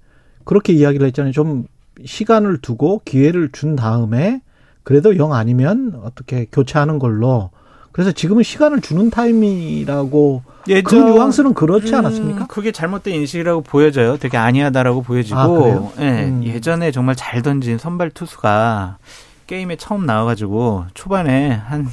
그렇게 0.45 0.73
이야기를 0.73 1.07
했잖아요. 1.07 1.33
좀 1.33 1.67
시간을 2.05 2.61
두고 2.61 3.03
기회를 3.05 3.51
준 3.53 3.77
다음에 3.77 4.41
그래도 4.83 5.17
영 5.19 5.35
아니면 5.35 6.01
어떻게 6.03 6.47
교체하는 6.51 6.99
걸로. 6.99 7.51
그래서 7.93 8.13
지금은 8.13 8.43
시간을 8.43 8.81
주는 8.81 9.11
타임이라고 9.11 10.43
그 10.85 10.95
뉘앙스는 10.95 11.55
그렇지 11.55 11.95
않았습니까? 11.95 12.43
음, 12.43 12.47
그게 12.47 12.73
잘못된 12.73 13.15
인식이라고 13.15 13.63
보여져요. 13.63 14.19
되게 14.19 14.37
아니하다라고 14.37 15.03
보여지고. 15.03 15.39
아? 15.39 16.03
예, 16.03 16.25
음. 16.27 16.45
예전에 16.45 16.91
정말 16.91 17.17
잘 17.17 17.43
던진 17.43 17.79
선발 17.79 18.11
투수가 18.11 18.99
게임에 19.47 19.77
처음 19.77 20.05
나와가지고 20.07 20.87
초반에 20.95 21.51
한, 21.53 21.89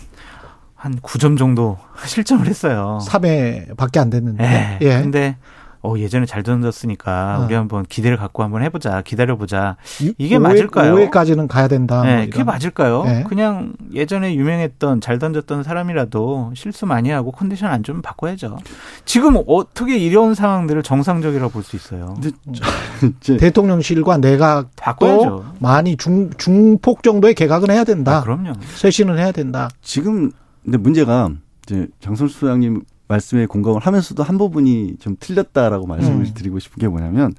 한 0.75 0.99
9점 0.99 1.37
정도 1.37 1.77
실점을 2.05 2.45
했어요. 2.45 2.99
3회밖에 3.07 3.97
안 3.97 4.09
됐는데. 4.09 4.43
예. 4.43 4.85
예. 4.85 5.01
근데 5.01 5.37
어 5.85 5.97
예전에 5.99 6.25
잘 6.25 6.43
던졌으니까 6.43 7.39
어. 7.39 7.45
우리 7.45 7.53
한번 7.53 7.83
기대를 7.83 8.17
갖고 8.17 8.43
한번 8.43 8.63
해보자 8.63 9.01
기다려보자 9.01 9.77
이게 10.17 10.35
오회- 10.35 10.39
맞을까요? 10.39 10.93
오회까지는 10.95 11.47
가야 11.47 11.67
된다. 11.67 11.97
뭐 11.97 12.05
네, 12.05 12.11
이런. 12.13 12.29
그게 12.29 12.43
맞을까요? 12.43 13.03
네. 13.03 13.23
그냥 13.27 13.73
예전에 13.93 14.35
유명했던 14.35 15.01
잘 15.01 15.19
던졌던 15.19 15.63
사람이라도 15.63 16.51
실수 16.55 16.85
많이 16.85 17.09
하고 17.09 17.31
컨디션 17.31 17.71
안 17.71 17.83
좋으면 17.83 18.01
바꿔야죠. 18.01 18.57
지금 19.05 19.37
어떻게 19.47 19.97
이런 19.97 20.33
상황들을 20.35 20.83
정상적이라고 20.83 21.51
볼 21.51 21.63
수 21.63 21.75
있어요? 21.75 22.15
근데 22.21 22.31
이제 23.21 23.37
대통령실과 23.37 24.17
내각도 24.17 24.69
바꿔야죠. 24.77 25.45
많이 25.59 25.97
중 25.97 26.29
중폭 26.37 27.03
정도의 27.03 27.33
개각은 27.33 27.69
해야 27.71 27.83
된다. 27.83 28.17
아, 28.17 28.21
그럼요. 28.21 28.53
쇄신을 28.75 29.17
해야 29.17 29.31
된다. 29.31 29.69
지금 29.81 30.31
근데 30.63 30.77
문제가 30.77 31.29
이제 31.65 31.87
장선수 32.01 32.39
소장님 32.39 32.81
말씀에 33.07 33.45
공감을 33.45 33.81
하면서도 33.81 34.23
한 34.23 34.37
부분이 34.37 34.95
좀 34.99 35.15
틀렸다라고 35.19 35.87
말씀을 35.87 36.25
음. 36.25 36.31
드리고 36.33 36.59
싶은 36.59 36.79
게 36.79 36.87
뭐냐면 36.87 37.33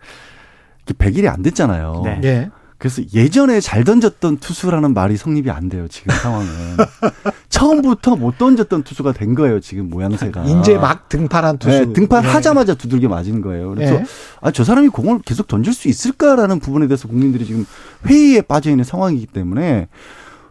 이게 0.84 0.94
100일이 0.94 1.26
안 1.32 1.42
됐잖아요. 1.42 2.02
네. 2.04 2.20
예. 2.24 2.50
그래서 2.78 3.02
예전에 3.14 3.60
잘 3.60 3.84
던졌던 3.84 4.36
투수라는 4.36 4.92
말이 4.92 5.16
성립이 5.16 5.50
안 5.50 5.70
돼요. 5.70 5.88
지금 5.88 6.14
상황은 6.14 6.46
처음부터 7.48 8.16
못 8.16 8.36
던졌던 8.36 8.82
투수가 8.82 9.12
된 9.12 9.34
거예요. 9.34 9.60
지금 9.60 9.88
모양새가 9.88 10.44
인제 10.44 10.76
막 10.76 11.08
등판한 11.08 11.56
투수. 11.56 11.86
네, 11.86 11.92
등판하자마자 11.94 12.72
예. 12.72 12.76
두들겨 12.76 13.08
맞은 13.08 13.40
거예요. 13.40 13.70
그래서 13.70 13.94
예. 13.94 14.04
아, 14.42 14.50
저 14.50 14.62
사람이 14.62 14.88
공을 14.88 15.20
계속 15.24 15.48
던질 15.48 15.72
수 15.72 15.88
있을까라는 15.88 16.60
부분에 16.60 16.86
대해서 16.86 17.08
국민들이 17.08 17.46
지금 17.46 17.64
회의에 18.06 18.42
빠져 18.42 18.68
있는 18.68 18.84
상황이기 18.84 19.26
때문에 19.26 19.88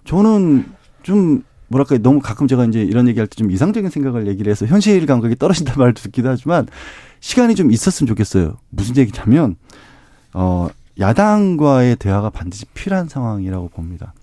저는 0.06 0.66
좀 1.04 1.44
뭐랄까 1.68 1.98
너무 1.98 2.20
가끔 2.20 2.48
제가 2.48 2.66
이제 2.66 2.82
이런 2.82 3.08
얘기할 3.08 3.28
때 3.28 3.36
좀 3.36 3.52
이상적인 3.52 3.90
생각을 3.90 4.28
얘기를 4.28 4.50
해서 4.52 4.66
현실 4.66 5.06
감각이 5.06 5.36
떨어진다는 5.36 5.78
말도 5.80 6.02
듣기도 6.02 6.30
하지만 6.30 6.68
시간이 7.20 7.56
좀 7.56 7.72
있었으면 7.72 8.08
좋겠어요. 8.08 8.58
무슨 8.70 8.98
얘기냐면 8.98 9.56
어 10.34 10.68
야당과의 11.00 11.98
대화가 11.98 12.30
반드시 12.30 12.66
필요한 12.74 13.08
상황이라고 13.10 13.70
봅니다. 13.70 14.14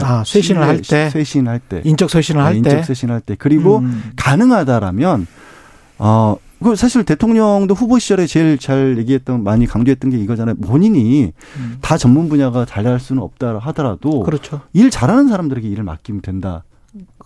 아, 0.00 0.22
쇄신을 0.24 0.62
할 0.62 0.80
때? 0.82 1.10
쇄신할 1.10 1.58
때, 1.60 1.80
인적 1.84 2.10
쇄신을 2.10 2.40
할 2.42 2.54
네, 2.54 2.62
때. 2.62 2.70
인적 2.70 2.84
쇄신할 2.84 3.20
때 3.20 3.34
그리고 3.38 3.78
음. 3.78 4.12
가능하다라면 4.16 5.26
어, 5.98 6.36
그 6.62 6.76
사실 6.76 7.04
대통령도 7.04 7.74
후보 7.74 7.98
시절에 7.98 8.26
제일 8.26 8.58
잘 8.58 8.96
얘기했던 8.98 9.42
많이 9.42 9.66
강조했던 9.66 10.10
게 10.10 10.18
이거잖아요. 10.18 10.56
본인이 10.56 11.32
음. 11.56 11.78
다 11.80 11.96
전문 11.96 12.28
분야가 12.28 12.64
잘할 12.64 13.00
수는 13.00 13.22
없다 13.22 13.58
하더라도 13.58 14.22
그렇죠. 14.22 14.60
일 14.72 14.90
잘하는 14.90 15.28
사람들에게 15.28 15.66
일을 15.68 15.84
맡기면 15.84 16.20
된다. 16.22 16.64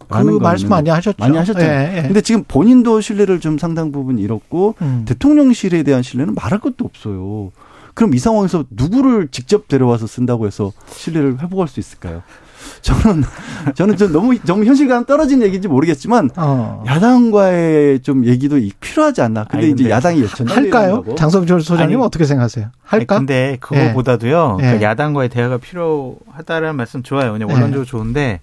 그 0.09 0.39
말씀 0.41 0.69
많이 0.69 0.91
하셨죠. 0.91 1.17
많이 1.19 1.37
하셨잖아요. 1.37 1.93
예, 1.93 1.99
예. 1.99 2.03
근데 2.03 2.21
지금 2.21 2.45
본인도 2.47 3.01
신뢰를 3.01 3.41
좀 3.41 3.59
상당 3.59 3.93
부분 3.93 4.19
잃었고 4.19 4.75
음. 4.83 5.05
대통령실에 5.07 5.83
대한 5.85 6.03
신뢰는 6.03 6.35
말할 6.35 6.61
것도 6.61 6.85
없어요. 6.85 7.51
그럼 7.95 8.15
이 8.15 8.19
상황에서 8.19 8.65
누구를 8.71 9.29
직접 9.31 9.69
데려와서 9.69 10.07
쓴다고 10.07 10.47
해서 10.47 10.73
신뢰를 10.91 11.41
회복할 11.43 11.69
수 11.69 11.79
있을까요? 11.81 12.23
저는 12.81 13.25
저는 13.75 13.97
좀 13.97 14.13
너무 14.13 14.39
너무 14.45 14.65
현실감 14.65 15.05
떨어진 15.05 15.43
얘기인지 15.43 15.67
모르겠지만 15.69 16.31
어. 16.37 16.83
야당과의 16.87 18.01
좀 18.01 18.25
얘기도 18.25 18.57
이- 18.59 18.71
필요하지 18.81 19.21
않나. 19.21 19.45
근데 19.45 19.67
아니, 19.67 19.73
이제 19.73 19.83
근데 19.85 19.91
야당이 19.95 20.23
예천 20.23 20.49
할까요? 20.49 21.05
장성철 21.17 21.61
소장님 21.61 21.97
아니, 21.99 22.07
어떻게 22.07 22.25
생각하세요? 22.25 22.67
아니, 22.67 22.73
할까? 22.85 23.19
근데 23.19 23.57
그거보다도요. 23.61 24.59
예. 24.61 24.63
그러니까 24.63 24.81
예. 24.81 24.83
야당과의 24.91 25.29
대화가 25.29 25.59
필요하다라는 25.59 26.77
말씀 26.77 27.03
좋아요. 27.03 27.33
그냥 27.33 27.49
예. 27.51 27.53
원론적으로 27.53 27.85
좋은데 27.85 28.41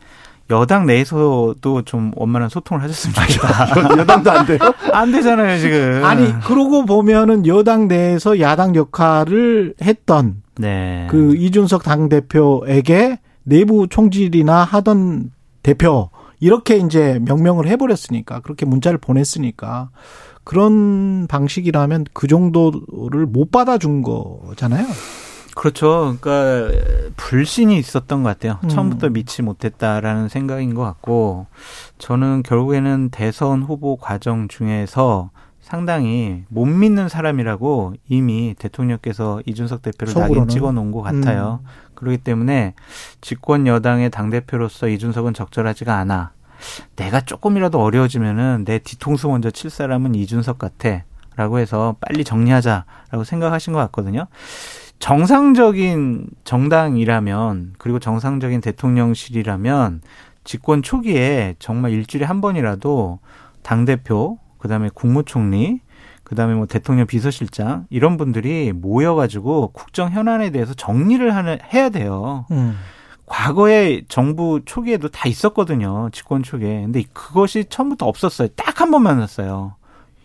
여당 0.51 0.85
내에서도 0.85 1.81
좀 1.85 2.11
원만한 2.15 2.49
소통을 2.49 2.83
하셨으면 2.83 3.13
좋겠다. 3.13 3.97
여당도 3.99 4.31
안 4.31 4.45
돼요? 4.45 4.59
안 4.91 5.11
되잖아요 5.11 5.59
지금. 5.59 6.01
아니 6.03 6.39
그러고 6.41 6.85
보면은 6.85 7.45
여당 7.45 7.87
내에서 7.87 8.39
야당 8.39 8.75
역할을 8.75 9.75
했던 9.81 10.41
네. 10.57 11.07
그 11.09 11.35
이준석 11.35 11.83
당 11.83 12.09
대표에게 12.09 13.19
내부 13.43 13.87
총질이나 13.87 14.63
하던 14.63 15.31
대표 15.63 16.09
이렇게 16.39 16.77
이제 16.77 17.19
명명을 17.25 17.67
해버렸으니까 17.67 18.39
그렇게 18.41 18.65
문자를 18.65 18.97
보냈으니까 18.97 19.89
그런 20.43 21.27
방식이라면 21.27 22.05
그 22.13 22.27
정도를 22.27 23.25
못 23.27 23.51
받아준 23.51 24.01
거잖아요. 24.01 24.87
그렇죠. 25.59 26.15
그러니까 26.21 26.71
불신이 27.17 27.77
있었던 27.77 28.23
것 28.23 28.29
같아요. 28.29 28.59
음. 28.63 28.69
처음부터 28.69 29.09
믿지 29.09 29.41
못했다라는 29.41 30.29
생각인 30.29 30.73
것 30.73 30.83
같고 30.83 31.47
저는 31.97 32.43
결국에는 32.43 33.09
대선 33.09 33.63
후보 33.63 33.97
과정 33.97 34.47
중에서 34.47 35.31
상당히 35.59 36.45
못 36.47 36.63
믿는 36.65 37.09
사람이라고 37.09 37.95
이미 38.07 38.55
대통령께서 38.57 39.41
이준석 39.45 39.81
대표를 39.81 40.13
낙인 40.13 40.27
속으로는. 40.27 40.47
찍어 40.47 40.71
놓은 40.71 40.91
것 40.91 41.01
같아요. 41.01 41.59
그렇기 41.93 42.19
때문에 42.19 42.73
집권 43.19 43.67
여당의 43.67 44.11
당 44.11 44.29
대표로서 44.29 44.87
이준석은 44.87 45.33
적절하지가 45.33 45.93
않아. 45.93 46.31
내가 46.95 47.19
조금이라도 47.19 47.81
어려워지면은 47.81 48.63
내 48.63 48.79
뒤통수 48.79 49.27
먼저 49.27 49.51
칠 49.51 49.69
사람은 49.69 50.15
이준석 50.15 50.57
같아.라고 50.57 51.59
해서 51.59 51.97
빨리 51.99 52.23
정리하자라고 52.23 53.25
생각하신 53.25 53.73
것 53.73 53.79
같거든요. 53.79 54.27
정상적인 54.99 56.27
정당이라면 56.43 57.73
그리고 57.77 57.99
정상적인 57.99 58.61
대통령실이라면 58.61 60.01
집권 60.43 60.81
초기에 60.83 61.55
정말 61.59 61.91
일주일에 61.91 62.25
한 62.25 62.41
번이라도 62.41 63.19
당 63.63 63.85
대표 63.85 64.37
그다음에 64.57 64.89
국무총리 64.93 65.81
그다음에 66.23 66.53
뭐 66.53 66.65
대통령 66.67 67.07
비서실장 67.07 67.87
이런 67.89 68.17
분들이 68.17 68.71
모여가지고 68.73 69.71
국정 69.73 70.11
현안에 70.11 70.51
대해서 70.51 70.73
정리를 70.73 71.35
하는 71.35 71.57
해야 71.73 71.89
돼요. 71.89 72.45
음. 72.51 72.77
과거에 73.25 74.03
정부 74.09 74.59
초기에도 74.65 75.07
다 75.09 75.27
있었거든요. 75.29 76.09
집권 76.11 76.43
초기에. 76.43 76.81
근데 76.81 77.03
그것이 77.13 77.65
처음부터 77.69 78.05
없었어요. 78.07 78.47
딱 78.55 78.81
한 78.81 78.91
번 78.91 79.03
만났어요. 79.03 79.75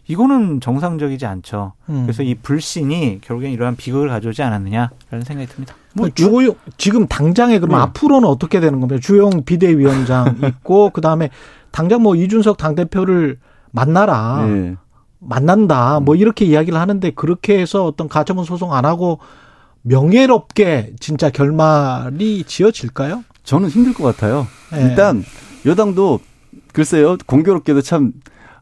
이거는 0.06 0.60
정상적이지 0.60 1.24
않죠. 1.24 1.72
음. 1.88 2.02
그래서 2.02 2.22
이 2.22 2.34
불신이 2.34 3.20
결국엔 3.22 3.52
이러한 3.52 3.76
비극을 3.76 4.08
가져오지 4.08 4.42
않았느냐라는 4.42 5.24
생각이 5.24 5.46
듭니다. 5.48 5.74
뭐 5.94 6.08
주호영 6.10 6.54
지금 6.76 7.06
당장에 7.06 7.58
그럼 7.58 7.76
네. 7.76 7.82
앞으로는 7.82 8.28
어떻게 8.28 8.60
되는 8.60 8.80
겁니까? 8.80 9.00
주영 9.00 9.44
비대위원장 9.44 10.38
있고 10.46 10.90
그 10.90 11.00
다음에 11.00 11.30
당장 11.70 12.02
뭐 12.02 12.16
이준석 12.16 12.56
당 12.58 12.74
대표를 12.74 13.38
만나라 13.70 14.44
네. 14.46 14.76
만난다 15.20 16.00
뭐 16.00 16.14
이렇게 16.16 16.44
이야기를 16.44 16.78
하는데 16.78 17.10
그렇게 17.10 17.58
해서 17.58 17.86
어떤 17.86 18.08
가처분 18.08 18.44
소송 18.44 18.74
안 18.74 18.84
하고 18.84 19.20
명예롭게 19.82 20.94
진짜 21.00 21.30
결말이 21.30 22.44
지어질까요? 22.44 23.24
저는 23.42 23.68
힘들 23.68 23.94
것 23.94 24.04
같아요. 24.04 24.46
예. 24.74 24.82
일단 24.82 25.24
여당도 25.64 26.20
글쎄요 26.72 27.16
공교롭게도 27.26 27.82
참 27.82 28.12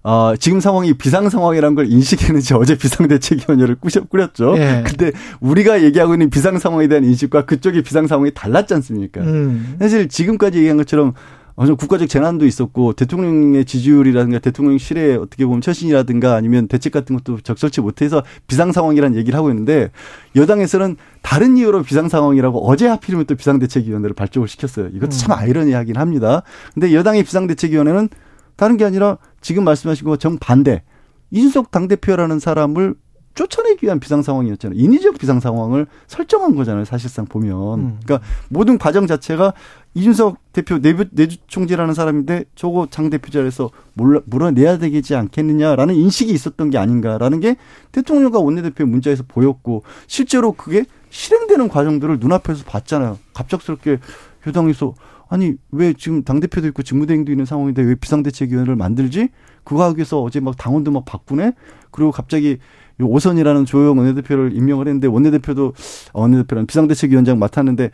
어, 0.04 0.34
지금 0.38 0.60
상황이 0.60 0.94
비상 0.94 1.28
상황이라는 1.28 1.74
걸 1.76 1.90
인식했는지 1.90 2.54
어제 2.54 2.76
비상대책위원회를 2.76 3.76
꾸렸죠. 4.08 4.54
예. 4.58 4.82
근데 4.84 5.12
우리가 5.40 5.82
얘기하고 5.82 6.14
있는 6.14 6.28
비상 6.28 6.58
상황에 6.58 6.88
대한 6.88 7.04
인식과 7.04 7.46
그쪽의 7.46 7.82
비상 7.82 8.06
상황이 8.06 8.32
달랐지 8.34 8.74
않습니까? 8.74 9.20
음. 9.20 9.76
사실 9.78 10.08
지금까지 10.08 10.58
얘기한 10.58 10.76
것처럼 10.76 11.14
어, 11.54 11.66
좀 11.66 11.76
국가적 11.76 12.08
재난도 12.08 12.46
있었고 12.46 12.94
대통령의 12.94 13.64
지지율이라든가 13.64 14.38
대통령실의 14.38 15.18
어떻게 15.18 15.44
보면 15.44 15.60
처신이라든가 15.60 16.34
아니면 16.34 16.66
대책 16.66 16.92
같은 16.92 17.14
것도 17.16 17.40
적절치 17.40 17.82
못해서 17.82 18.22
비상 18.46 18.72
상황이라는 18.72 19.16
얘기를 19.16 19.38
하고 19.38 19.50
있는데 19.50 19.90
여당에서는 20.34 20.96
다른 21.20 21.56
이유로 21.58 21.82
비상 21.82 22.08
상황이라고 22.08 22.66
어제 22.66 22.88
하필이면 22.88 23.26
또 23.26 23.34
비상대책위원회를 23.34 24.14
발족을 24.14 24.48
시켰어요. 24.48 24.88
이것도 24.94 25.10
참 25.10 25.32
아이러니하긴 25.32 25.96
합니다. 25.96 26.42
근데 26.74 26.94
여당의 26.94 27.22
비상대책위원회는 27.22 28.08
다른 28.56 28.76
게 28.76 28.84
아니라 28.84 29.18
지금 29.42 29.64
말씀하신 29.64 30.06
거 30.06 30.16
정반대. 30.16 30.82
이준석 31.30 31.70
당대표라는 31.70 32.38
사람을 32.38 32.94
쫓아내기 33.34 33.86
위한 33.86 33.98
비상 33.98 34.22
상황이었잖아요. 34.22 34.78
인위적 34.78 35.18
비상 35.18 35.40
상황을 35.40 35.86
설정한 36.06 36.54
거잖아요. 36.54 36.84
사실상 36.84 37.24
보면. 37.24 37.78
음. 37.78 38.00
그러니까 38.04 38.26
모든 38.50 38.78
과정 38.78 39.06
자체가 39.06 39.54
이준석 39.94 40.36
대표 40.52 40.78
내부 40.78 41.04
내주 41.10 41.38
총재라는 41.46 41.94
사람인데 41.94 42.44
저거 42.54 42.86
장 42.90 43.08
대표 43.10 43.30
자리에서 43.30 43.70
몰라, 43.94 44.20
물어내야 44.26 44.78
되지 44.78 45.14
않겠느냐라는 45.14 45.94
인식이 45.94 46.30
있었던 46.32 46.70
게 46.70 46.78
아닌가라는 46.78 47.40
게 47.40 47.56
대통령과 47.92 48.38
원내대표의 48.38 48.88
문자에서 48.88 49.24
보였고 49.26 49.82
실제로 50.06 50.52
그게 50.52 50.84
실행되는 51.10 51.68
과정들을 51.68 52.18
눈앞에서 52.20 52.64
봤잖아요. 52.64 53.18
갑작스럽게 53.34 53.98
여당에서 54.46 54.94
아니 55.32 55.54
왜 55.70 55.94
지금 55.94 56.22
당 56.24 56.40
대표도 56.40 56.68
있고 56.68 56.82
직무대행도 56.82 57.32
있는 57.32 57.46
상황인데 57.46 57.80
왜 57.80 57.94
비상대책위원회를 57.94 58.76
만들지? 58.76 59.30
그거 59.64 59.82
하기 59.84 59.96
위해서 59.96 60.20
어제 60.20 60.40
막 60.40 60.58
당원도 60.58 60.90
막 60.90 61.06
바꾸네. 61.06 61.52
그리고 61.90 62.12
갑자기 62.12 62.58
요 63.00 63.06
오선이라는 63.06 63.64
조영 63.64 63.96
원내대표를 63.96 64.54
임명을 64.54 64.88
했는데 64.88 65.06
원내대표도 65.06 65.72
어, 66.12 66.20
원내대표는 66.20 66.66
비상대책위원장 66.66 67.38
맡았는데 67.38 67.92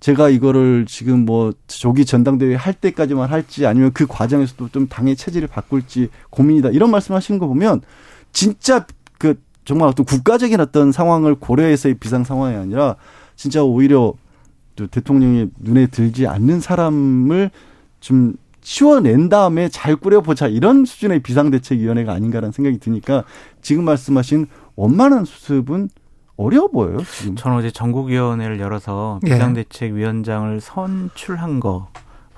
제가 0.00 0.30
이거를 0.30 0.84
지금 0.88 1.24
뭐 1.24 1.52
조기 1.68 2.04
전당대회 2.04 2.56
할 2.56 2.74
때까지만 2.74 3.30
할지 3.30 3.66
아니면 3.66 3.92
그 3.94 4.08
과정에서도 4.08 4.70
좀 4.70 4.88
당의 4.88 5.14
체질을 5.14 5.46
바꿀지 5.46 6.08
고민이다 6.30 6.70
이런 6.70 6.90
말씀하시는 6.90 7.38
거 7.38 7.46
보면 7.46 7.82
진짜 8.32 8.84
그 9.16 9.40
정말 9.64 9.88
어떤 9.88 10.04
국가적인 10.04 10.58
어떤 10.58 10.90
상황을 10.90 11.36
고려해서의 11.36 11.94
비상 12.00 12.24
상황이 12.24 12.56
아니라 12.56 12.96
진짜 13.36 13.62
오히려 13.62 14.14
대통령이 14.88 15.48
눈에 15.58 15.86
들지 15.86 16.26
않는 16.26 16.60
사람을 16.60 17.50
좀 18.00 18.34
치워낸 18.62 19.28
다음에 19.28 19.68
잘 19.68 19.96
꾸려보자 19.96 20.46
이런 20.46 20.84
수준의 20.84 21.20
비상대책위원회가 21.20 22.12
아닌가라는 22.12 22.52
생각이 22.52 22.78
드니까 22.78 23.24
지금 23.62 23.84
말씀하신 23.84 24.46
원만한 24.76 25.24
수습은 25.24 25.88
어려워 26.36 26.68
보여요. 26.68 26.98
지금. 27.18 27.36
저는 27.36 27.58
어제 27.58 27.70
전국위원회를 27.70 28.60
열어서 28.60 29.20
예. 29.26 29.30
비상대책위원장을 29.30 30.60
선출한 30.60 31.60
거, 31.60 31.88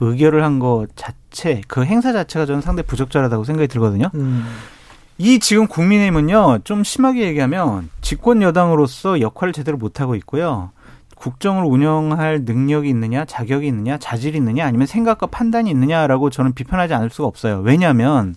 의결을 0.00 0.42
한 0.42 0.58
거 0.58 0.86
자체, 0.96 1.60
그 1.68 1.84
행사 1.84 2.12
자체가 2.12 2.46
저는 2.46 2.60
상당히 2.62 2.86
부적절하다고 2.86 3.44
생각이 3.44 3.68
들거든요. 3.68 4.10
음. 4.14 4.44
이 5.18 5.38
지금 5.38 5.68
국민의힘은요, 5.68 6.60
좀 6.64 6.82
심하게 6.82 7.26
얘기하면 7.28 7.90
집권 8.00 8.42
여당으로서 8.42 9.20
역할을 9.20 9.52
제대로 9.52 9.76
못 9.76 10.00
하고 10.00 10.16
있고요. 10.16 10.70
국정을 11.22 11.62
운영할 11.64 12.42
능력이 12.44 12.88
있느냐, 12.88 13.24
자격이 13.24 13.64
있느냐, 13.68 13.96
자질이 13.96 14.36
있느냐, 14.38 14.66
아니면 14.66 14.88
생각과 14.88 15.26
판단이 15.28 15.70
있느냐라고 15.70 16.30
저는 16.30 16.52
비판하지 16.52 16.94
않을 16.94 17.10
수가 17.10 17.28
없어요. 17.28 17.60
왜냐하면 17.60 18.34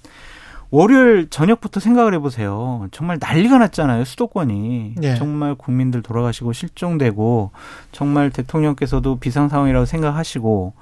월요일 0.69 1.27
저녁부터 1.31 1.79
생각을 1.79 2.13
해보세요. 2.13 2.87
정말 2.91 3.17
난리가 3.19 3.57
났잖아요, 3.57 4.05
수도권이. 4.05 4.95
예. 5.01 5.15
정말 5.15 5.55
국민들 5.55 6.03
돌아가시고 6.03 6.53
실종되고, 6.53 7.49
정말 7.91 8.29
대통령께서도 8.29 9.17
비상 9.17 9.49
상황이라고 9.49 9.87
생각하시고, 9.87 10.73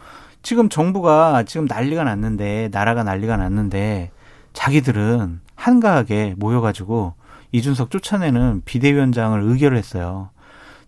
지금 0.41 0.67
정부가 0.67 1.43
지금 1.43 1.67
난리가 1.69 2.03
났는데, 2.03 2.67
나라가 2.73 3.03
난리가 3.03 3.37
났는데, 3.37 4.11
자기들은 4.51 5.39
한가하게 5.55 6.35
모여가지고 6.37 7.13
이준석 7.53 7.91
쫓아내는 7.91 8.63
비대위원장을 8.65 9.39
의결을 9.41 9.77
했어요. 9.77 10.32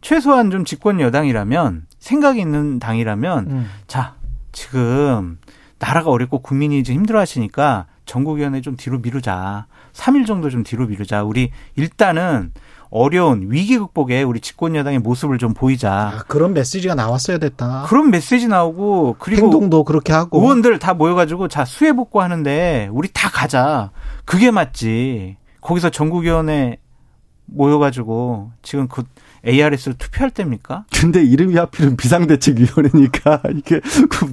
최소한 0.10 0.52
좀 0.52 0.66
집권 0.66 1.02
여당이라면 1.02 1.88
생각이 1.98 2.40
있는 2.40 2.78
당이라면 2.78 3.48
음. 3.50 3.70
자 3.88 4.14
지금 4.52 5.40
나라가 5.80 6.12
어렵고 6.12 6.44
국민이 6.44 6.84
지금 6.84 7.00
힘들어하시니까 7.00 7.88
전국위원회 8.06 8.62
좀 8.62 8.76
뒤로 8.78 9.00
미루자. 9.00 9.66
3일 9.94 10.28
정도 10.28 10.52
좀 10.52 10.64
뒤로 10.64 10.86
미루자. 10.86 11.24
우리 11.24 11.50
일단은 11.76 12.52
어려운 12.92 13.48
위기 13.50 13.80
극복에 13.80 14.22
우리 14.22 14.42
집권 14.42 14.76
여당의 14.76 15.00
모습을 15.00 15.40
좀 15.40 15.56
보이자. 15.56 16.12
아, 16.14 16.24
그런 16.28 16.54
메시지가 16.54 16.94
나왔어야 16.94 17.40
됐다. 17.40 17.86
그런 17.88 18.12
메시지 18.12 18.48
나오고 18.48 19.16
그리고 19.18 19.46
행동도 19.46 19.84
그렇게 19.86 20.14
하고. 20.14 20.40
의원들 20.40 20.78
다 20.78 20.94
모여가지고 20.94 21.48
자 21.48 21.66
수해 21.66 21.94
복구 21.94 22.22
하는데 22.22 22.90
우리 22.92 23.08
다 23.12 23.32
가자. 23.32 23.90
그게 24.24 24.52
맞지. 24.52 25.38
거기서 25.62 25.90
전국위원회 25.90 26.78
모여가지고 27.48 28.52
지금 28.62 28.88
그 28.88 29.04
ARS를 29.46 29.98
투표할 29.98 30.32
때입니까? 30.32 30.86
근데 30.94 31.24
이름이 31.24 31.56
하필은 31.56 31.98
비상대책위원회니까 31.98 33.42
이게 33.56 33.82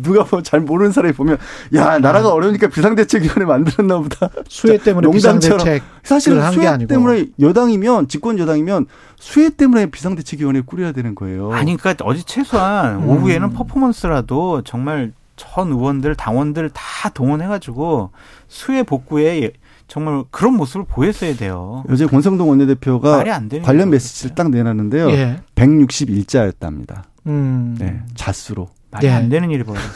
누가 0.03 0.27
뭐 0.31 0.43
잘 0.43 0.61
모르는 0.61 0.93
사람이 0.93 1.15
보면 1.15 1.39
야 1.75 1.99
나라가 1.99 2.33
어려우니까 2.33 2.69
비상대책위원회 2.69 3.45
만들었나 3.45 3.99
보다. 3.99 4.29
수해 4.49 4.79
때문에. 4.79 5.11
비상대책 5.11 5.83
사실은 6.03 6.51
수해 6.53 6.67
아니고. 6.67 6.89
때문에 6.89 7.27
여당이면 7.41 8.09
집권 8.09 8.39
여당이면 8.39 8.87
수해 9.19 9.51
때문에 9.51 9.87
비상대책위원회 9.87 10.63
꾸려야 10.63 10.93
되는 10.93 11.15
거예요. 11.15 11.53
아니, 11.53 11.77
그러니까 11.77 12.05
어제 12.05 12.23
최소한 12.27 12.97
음. 13.03 13.09
오후에는 13.09 13.51
퍼포먼스라도 13.53 14.63
정말 14.63 15.13
전 15.37 15.69
의원들, 15.73 16.15
당원들 16.17 16.71
다 16.71 17.09
동원해가지고 17.11 18.11
수해 18.49 18.83
복구에 18.83 19.53
정말 19.93 20.25
그런 20.31 20.55
모습을 20.57 20.87
보였어야 20.87 21.35
돼요. 21.37 21.85
어제 21.91 22.07
권성동 22.07 22.49
원내대표가 22.49 23.19
말이 23.19 23.31
안 23.31 23.51
되는 23.51 23.63
관련 23.63 23.91
메시지를. 23.91 24.35
딱 24.35 24.49
내놨는데요. 24.49 25.11
예. 25.11 25.37
161자였답니다. 25.55 27.03
음. 27.27 27.77
네, 27.79 28.01
자수로. 28.15 28.69
말이 28.91 29.07
예. 29.07 29.11
안 29.11 29.29
되는 29.29 29.51
일이 29.51 29.63
벌어졌어요. 29.63 29.93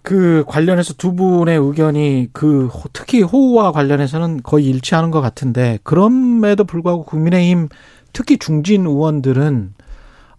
그 0.00 0.44
관련해서 0.48 0.94
두 0.94 1.14
분의 1.14 1.58
의견이 1.58 2.28
그 2.32 2.68
호- 2.68 2.88
특히 2.94 3.20
호우와 3.20 3.72
관련해서는 3.72 4.40
거의 4.42 4.64
일치하는 4.64 5.10
것 5.10 5.20
같은데 5.20 5.78
그럼에도 5.82 6.64
불구하고 6.64 7.04
국민의힘 7.04 7.68
특히 8.14 8.38
중진 8.38 8.86
의원들은 8.86 9.74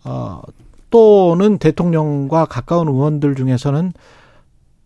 어 0.05 0.41
또는 0.89 1.59
대통령과 1.59 2.45
가까운 2.45 2.87
의원들 2.87 3.35
중에서는 3.35 3.93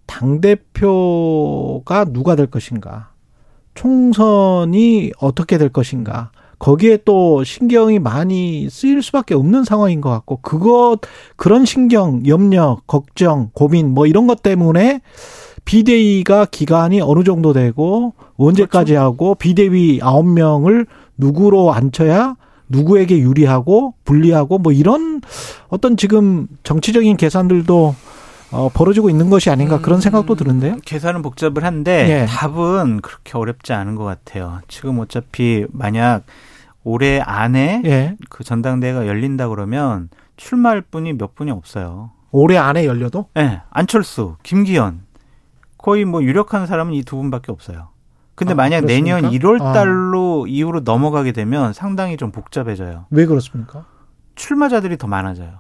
당 0.06 0.42
대표가 0.42 2.04
누가 2.04 2.36
될 2.36 2.48
것인가 2.48 3.15
총선이 3.76 5.12
어떻게 5.20 5.58
될 5.58 5.70
것인가 5.70 6.32
거기에 6.58 7.00
또 7.06 7.44
신경이 7.44 8.00
많이 8.00 8.70
쓰일 8.70 9.04
수밖에 9.04 9.36
없는 9.36 9.66
상황인 9.66 10.02
것 10.02 10.10
같고 10.10 10.40
그것 10.42 11.00
그런 11.36 11.66
신경, 11.66 12.26
염려, 12.26 12.78
걱정, 12.88 13.52
고민 13.54 13.94
뭐 13.94 14.08
이런 14.08 14.26
것 14.26 14.42
때문에 14.42 15.02
비대위가 15.66 16.46
기간이 16.46 17.02
어느 17.02 17.24
정도 17.24 17.54
되고 17.54 18.14
언제까지 18.38 18.94
그렇죠. 18.94 19.06
하고 19.06 19.36
비대위 19.36 20.00
아홉 20.02 20.28
명을 20.28 20.86
누구로 21.18 21.74
앉혀야 21.74 22.36
누구에게 22.70 23.20
유리하고 23.20 23.94
불리하고 24.06 24.58
뭐 24.58 24.72
이런 24.72 25.22
어떤 25.68 25.98
지금 25.98 26.48
정치적인 26.64 27.18
계산들도 27.18 27.96
어, 28.56 28.70
벌어지고 28.70 29.10
있는 29.10 29.30
것이 29.30 29.50
아닌가 29.50 29.80
그런 29.82 30.00
생각도 30.02 30.36
드는데요. 30.36 30.78
계산은 30.86 31.22
복잡을 31.22 31.64
한데 31.64 32.22
예. 32.22 32.26
답은 32.26 33.02
그렇게 33.02 33.38
어렵지 33.38 33.74
않은 33.74 33.96
것 33.96 34.04
같아요. 34.06 34.62
지금 34.68 35.00
어차피 35.00 35.66
만약 35.72 36.24
올해 36.84 37.20
안에 37.20 37.82
예. 37.86 38.16
그 38.30 38.44
전당대회가 38.44 39.08
열린다 39.08 39.50
그러면 39.50 40.10
출마할 40.38 40.82
분이 40.82 41.14
몇 41.14 41.36
분이 41.36 41.52
없어요. 41.52 42.12
올해 42.32 42.58
안에 42.58 42.86
열려도 42.86 43.30
예, 43.38 43.62
안철수, 43.70 44.36
김기현 44.44 45.02
거의 45.78 46.06
뭐 46.06 46.24
유력한 46.24 46.66
사람은 46.68 46.94
이 46.94 47.04
두 47.04 47.16
분밖에 47.18 47.52
없어요. 47.52 47.90
근데 48.36 48.52
아, 48.54 48.56
만약 48.56 48.82
그렇습니까? 48.82 49.20
내년 49.22 49.32
1월 49.32 49.62
아. 49.62 49.72
달로 49.74 50.46
이후로 50.48 50.82
넘어가게 50.82 51.32
되면 51.32 51.72
상당히 51.74 52.18
좀 52.18 52.32
복잡해져요. 52.32 53.06
왜 53.10 53.26
그렇습니까? 53.26 53.86
출마자들이 54.36 54.98
더 54.98 55.08
많아져요. 55.08 55.52
딱 55.52 55.60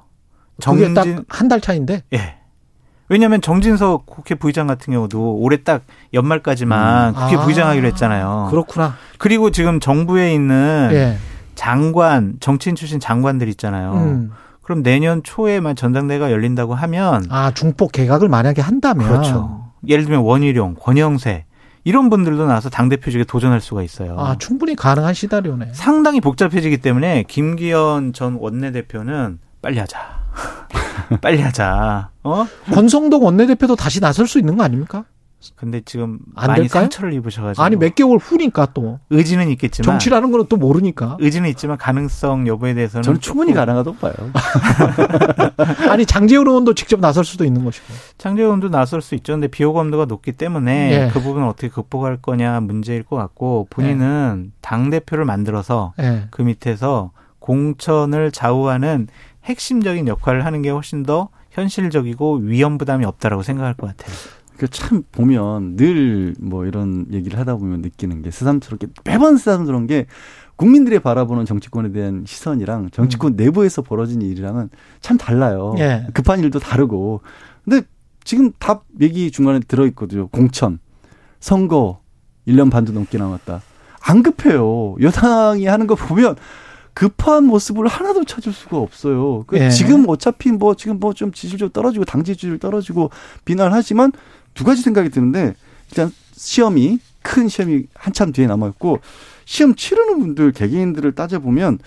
정진 0.59 1.23
한달 1.29 1.61
차인데. 1.61 2.03
예. 2.13 2.37
왜냐하면 3.07 3.41
정진석 3.41 4.05
국회 4.05 4.35
부의장 4.35 4.67
같은 4.67 4.93
경우도 4.93 5.35
올해 5.35 5.57
딱 5.63 5.83
연말까지만 6.13 7.13
국회 7.13 7.35
아, 7.35 7.41
부의장하기로 7.41 7.87
했잖아요. 7.87 8.47
그렇구나. 8.49 8.95
그리고 9.19 9.51
지금 9.51 9.79
정부에 9.79 10.33
있는 10.33 10.89
예. 10.93 11.17
장관, 11.53 12.35
정치인 12.39 12.75
출신 12.75 12.99
장관들 12.99 13.47
있잖아요. 13.49 13.93
음. 13.93 14.31
그럼 14.63 14.81
내년 14.81 15.21
초에만 15.21 15.75
전당대회가 15.75 16.31
열린다고 16.31 16.73
하면 16.73 17.25
아 17.29 17.51
중폭 17.51 17.91
개각을 17.91 18.27
만약에 18.29 18.63
한다면 18.63 19.07
그렇죠. 19.07 19.71
예를 19.87 20.05
들면 20.05 20.21
원희룡, 20.23 20.75
권영세 20.79 21.45
이런 21.83 22.09
분들도 22.09 22.47
나와서 22.47 22.71
당 22.71 22.89
대표직에 22.89 23.25
도전할 23.25 23.61
수가 23.61 23.83
있어요. 23.83 24.15
아 24.17 24.35
충분히 24.39 24.75
가능한 24.75 25.13
시나리오네. 25.13 25.69
상당히 25.73 26.19
복잡해지기 26.19 26.77
때문에 26.77 27.25
김기현 27.27 28.13
전 28.13 28.37
원내대표는 28.39 29.37
빨리 29.61 29.77
하자. 29.77 29.99
빨리 31.21 31.41
하자. 31.41 32.09
어? 32.23 32.47
권성동 32.73 33.23
원내대표도 33.23 33.75
다시 33.75 33.99
나설 33.99 34.27
수 34.27 34.39
있는 34.39 34.57
거 34.57 34.63
아닙니까? 34.63 35.05
근데 35.55 35.81
지금 35.85 36.17
안 36.35 36.47
많이 36.47 36.61
될까요? 36.61 36.83
상처를 36.83 37.13
입으셔가지고 37.13 37.61
아니 37.63 37.75
몇 37.75 37.93
개월 37.93 38.17
후니까 38.17 38.69
또 38.73 38.99
의지는 39.11 39.49
있겠지만 39.49 39.85
정치라는 39.85 40.31
거는 40.31 40.47
또 40.49 40.57
모르니까. 40.57 41.17
의지는 41.19 41.49
있지만 41.49 41.77
가능성 41.77 42.47
여부에 42.47 42.73
대해서는 42.73 43.03
저는 43.03 43.19
충분히 43.19 43.53
조금 43.53 43.59
가능하다고 43.59 43.97
봐요. 43.97 44.13
아니 45.91 46.05
장재훈 46.05 46.47
의원도 46.47 46.73
직접 46.73 46.99
나설 46.99 47.23
수도 47.23 47.45
있는 47.45 47.63
것이고. 47.63 47.85
장재원도 48.17 48.69
나설 48.69 49.01
수 49.01 49.13
있죠. 49.15 49.33
근데 49.33 49.47
비호감도가 49.47 50.05
높기 50.05 50.31
때문에 50.31 50.91
예. 50.91 51.09
그 51.13 51.21
부분을 51.21 51.47
어떻게 51.47 51.69
극복할 51.69 52.17
거냐 52.17 52.61
문제일 52.61 53.03
것 53.03 53.15
같고 53.15 53.67
본인은 53.69 54.53
당 54.61 54.89
대표를 54.89 55.25
만들어서 55.25 55.93
예. 55.99 56.23
그 56.31 56.41
밑에서 56.41 57.11
공천을 57.39 58.31
좌우하는 58.31 59.07
핵심적인 59.45 60.07
역할을 60.07 60.45
하는 60.45 60.61
게 60.61 60.69
훨씬 60.69 61.03
더 61.03 61.29
현실적이고 61.51 62.37
위험 62.43 62.77
부담이 62.77 63.05
없다라고 63.05 63.43
생각할 63.43 63.73
것 63.75 63.87
같아요. 63.87 64.15
그참 64.57 65.03
보면 65.11 65.75
늘 65.75 66.33
뭐 66.39 66.65
이런 66.65 67.05
얘기를 67.11 67.37
하다 67.39 67.57
보면 67.57 67.81
느끼는 67.81 68.21
게 68.21 68.31
새삼스럽게 68.31 68.87
매번 69.03 69.37
새삼스러운 69.37 69.87
게 69.87 70.05
국민들이 70.55 70.99
바라보는 70.99 71.45
정치권에 71.45 71.91
대한 71.91 72.23
시선이랑 72.25 72.89
정치권 72.91 73.35
내부에서 73.35 73.81
벌어진 73.81 74.21
일이랑은 74.21 74.69
참 75.01 75.17
달라요. 75.17 75.75
예. 75.79 76.07
급한 76.13 76.39
일도 76.39 76.59
다르고. 76.59 77.21
근데 77.65 77.85
지금 78.23 78.51
답 78.57 78.85
얘기 79.01 79.29
중간에 79.31 79.59
들어있거든요. 79.59 80.27
공천, 80.29 80.79
선거 81.39 81.99
1년 82.47 82.71
반도 82.71 82.93
넘게 82.93 83.17
남았다. 83.17 83.61
안 84.07 84.23
급해요. 84.23 84.95
여당이 85.01 85.65
하는 85.65 85.87
거 85.87 85.95
보면 85.95 86.35
급한 86.95 87.43
모습을 87.43 87.87
하나도 87.87 88.23
찾을 88.23 88.51
수가 88.53 88.77
없어요. 88.77 89.43
그 89.45 89.59
예. 89.59 89.69
지금 89.69 90.05
어차피 90.07 90.51
뭐 90.51 90.75
지금 90.75 90.99
뭐 90.99 91.13
좀 91.13 91.31
지지율 91.31 91.69
떨어지고 91.69 92.05
당 92.05 92.23
지지율 92.23 92.57
떨어지고 92.57 93.11
비난하지만 93.45 94.11
두 94.55 94.63
가지 94.63 94.81
생각이 94.81 95.09
드는데 95.09 95.55
일단 95.89 96.11
시험이 96.33 96.99
큰 97.21 97.47
시험이 97.49 97.83
한참 97.93 98.31
뒤에 98.31 98.47
남아 98.47 98.67
있고 98.69 98.99
시험 99.45 99.75
치르는 99.75 100.19
분들 100.19 100.53
개개인들을 100.53 101.11
따져 101.13 101.39
보면 101.39 101.79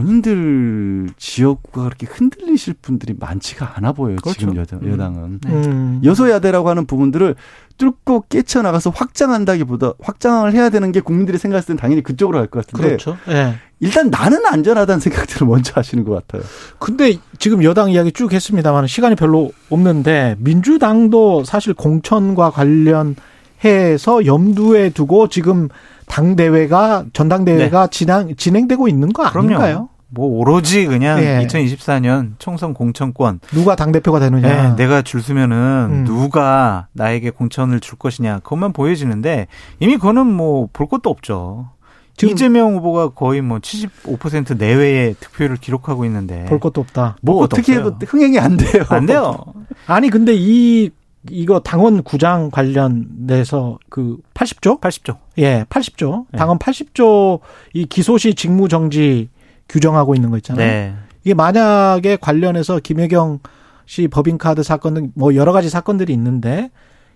본인들 0.00 1.10
지역구가 1.18 1.84
그렇게 1.84 2.06
흔들리실 2.10 2.74
분들이 2.80 3.14
많지가 3.18 3.74
않아 3.76 3.92
보여요. 3.92 4.16
그렇죠. 4.22 4.40
지금 4.40 4.56
여당, 4.56 4.80
여당은. 4.90 5.40
네. 5.44 5.50
음. 5.52 6.00
여소야대라고 6.02 6.70
하는 6.70 6.86
부분들을 6.86 7.34
뚫고 7.76 8.24
깨쳐나가서 8.28 8.90
확장한다기보다 8.90 9.92
확장을 10.02 10.50
해야 10.52 10.70
되는 10.70 10.90
게 10.92 11.00
국민들이 11.00 11.36
생각했을 11.38 11.74
땐 11.74 11.76
당연히 11.76 12.02
그쪽으로 12.02 12.38
갈 12.38 12.46
것 12.48 12.66
같은데 12.66 12.86
그렇죠. 12.88 13.16
예. 13.28 13.54
일단 13.80 14.10
나는 14.10 14.44
안전하다는 14.46 15.00
생각들을 15.00 15.46
먼저 15.46 15.72
하시는 15.74 16.04
것 16.04 16.12
같아요. 16.26 16.42
근데 16.78 17.18
지금 17.38 17.62
여당 17.62 17.90
이야기 17.90 18.12
쭉 18.12 18.32
했습니다만 18.32 18.86
시간이 18.86 19.16
별로 19.16 19.52
없는데 19.70 20.36
민주당도 20.38 21.44
사실 21.44 21.72
공천과 21.74 22.50
관련해서 22.50 24.26
염두에 24.26 24.90
두고 24.90 25.28
지금 25.28 25.68
당 26.06 26.34
대회가 26.36 27.04
전당대회가 27.12 27.86
진행 27.86 28.34
진행되고 28.36 28.88
있는 28.88 29.12
거 29.12 29.24
아닌가요? 29.24 29.88
뭐 30.12 30.26
오로지 30.26 30.86
그냥 30.86 31.20
예. 31.22 31.46
2024년 31.46 32.32
총선 32.38 32.74
공천권 32.74 33.40
누가 33.52 33.76
당 33.76 33.92
대표가 33.92 34.18
되느냐? 34.18 34.70
네, 34.70 34.76
내가 34.76 35.02
줄 35.02 35.22
서면은 35.22 35.88
음. 35.90 36.04
누가 36.04 36.88
나에게 36.92 37.30
공천을 37.30 37.80
줄 37.80 37.96
것이냐 37.98 38.40
그것만 38.40 38.72
보여지는데 38.72 39.46
이미 39.78 39.96
그거는 39.96 40.26
뭐 40.26 40.68
볼 40.72 40.88
것도 40.88 41.10
없죠. 41.10 41.70
지금- 42.16 42.32
이재명 42.34 42.74
후보가 42.74 43.10
거의 43.10 43.40
뭐 43.40 43.58
75% 43.60 44.58
내외의 44.58 45.14
득표율을 45.20 45.56
기록하고 45.56 46.04
있는데 46.04 46.44
볼 46.46 46.58
것도 46.60 46.80
없다. 46.82 47.16
뭐 47.22 47.42
어떻게 47.42 47.76
없어요. 47.76 47.94
해도 47.94 48.06
흥행이 48.06 48.38
안 48.38 48.56
돼요. 48.56 48.84
안 48.88 49.06
돼요. 49.06 49.38
아니 49.86 50.10
근데 50.10 50.34
이 50.36 50.90
이거 51.30 51.60
당원 51.60 52.02
구장 52.02 52.50
관련돼서 52.50 53.78
그 53.90 54.16
80조? 54.34 54.80
80조. 54.80 55.16
예, 55.38 55.64
80조. 55.68 56.26
네. 56.32 56.38
당원 56.38 56.58
80조 56.58 57.40
이 57.74 57.84
기소시 57.86 58.34
직무 58.34 58.68
정지 58.68 59.28
규정하고 59.70 60.14
있는 60.14 60.30
거 60.30 60.36
있잖아요. 60.36 60.66
네. 60.66 60.94
이게 61.24 61.32
만약에 61.34 62.16
관련해서 62.16 62.80
김혜경 62.80 63.38
씨 63.86 64.08
법인카드 64.08 64.62
사건 64.62 64.94
등 64.94 65.12
뭐 65.14 65.34
여러 65.34 65.52
가지 65.52 65.68
사건들이 65.70 66.12
있는데 66.12 66.70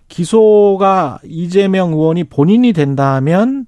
기소가 0.07 1.19
이재명 1.23 1.93
의원이 1.93 2.25
본인이 2.25 2.73
된다면 2.73 3.65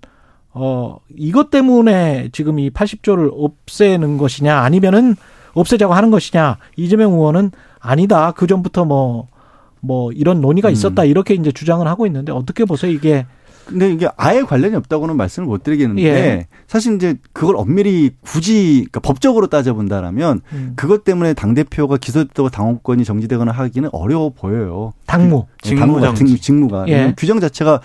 어 0.54 0.98
이것 1.16 1.50
때문에 1.50 2.30
지금 2.32 2.60
이 2.60 2.70
80조를 2.70 3.32
없애는 3.34 4.18
것이냐 4.18 4.58
아니면은 4.60 5.16
없애자고 5.54 5.94
하는 5.94 6.12
것이냐 6.12 6.58
이재명 6.76 7.14
의원은 7.14 7.52
아니다 7.80 8.32
그 8.32 8.46
전부터 8.48 8.86
뭐뭐 8.86 10.12
이런 10.14 10.42
논의가 10.42 10.70
음. 10.70 10.74
있었다 10.74 11.04
이렇게 11.06 11.34
이제 11.34 11.52
주장을 11.52 11.86
하고 11.88 12.06
있는데 12.06 12.32
어떻게 12.32 12.66
보세요 12.66 12.92
이게 12.92 13.26
근데 13.68 13.92
이게 13.92 14.08
아예 14.18 14.42
관련이 14.42 14.76
없다고는 14.76 15.18
말씀을 15.18 15.48
못 15.48 15.64
드리겠는데 15.64 16.04
예. 16.04 16.48
사실 16.68 16.96
이제 16.96 17.16
그걸 17.34 17.56
엄밀히 17.58 18.12
굳이 18.22 18.86
그러니까 18.90 19.00
법적으로 19.02 19.48
따져본다라면 19.48 20.42
음, 20.54 20.74
그것 20.76 21.04
때문에 21.04 21.34
당 21.34 21.54
대표가 21.54 21.98
기소됐다고 21.98 22.50
당원권이 22.50 23.04
정지되거나 23.04 23.52
하기는 23.52 23.90
어려워 23.92 24.30
보여요. 24.30 24.94
당무 25.06 25.46
네, 25.64 25.70
직무 25.70 25.80
당무 25.80 26.00
같은 26.00 26.16
정지. 26.16 26.40
직무가 26.40 26.88
예. 26.88 27.14
규정 27.18 27.40
자체가 27.40 27.82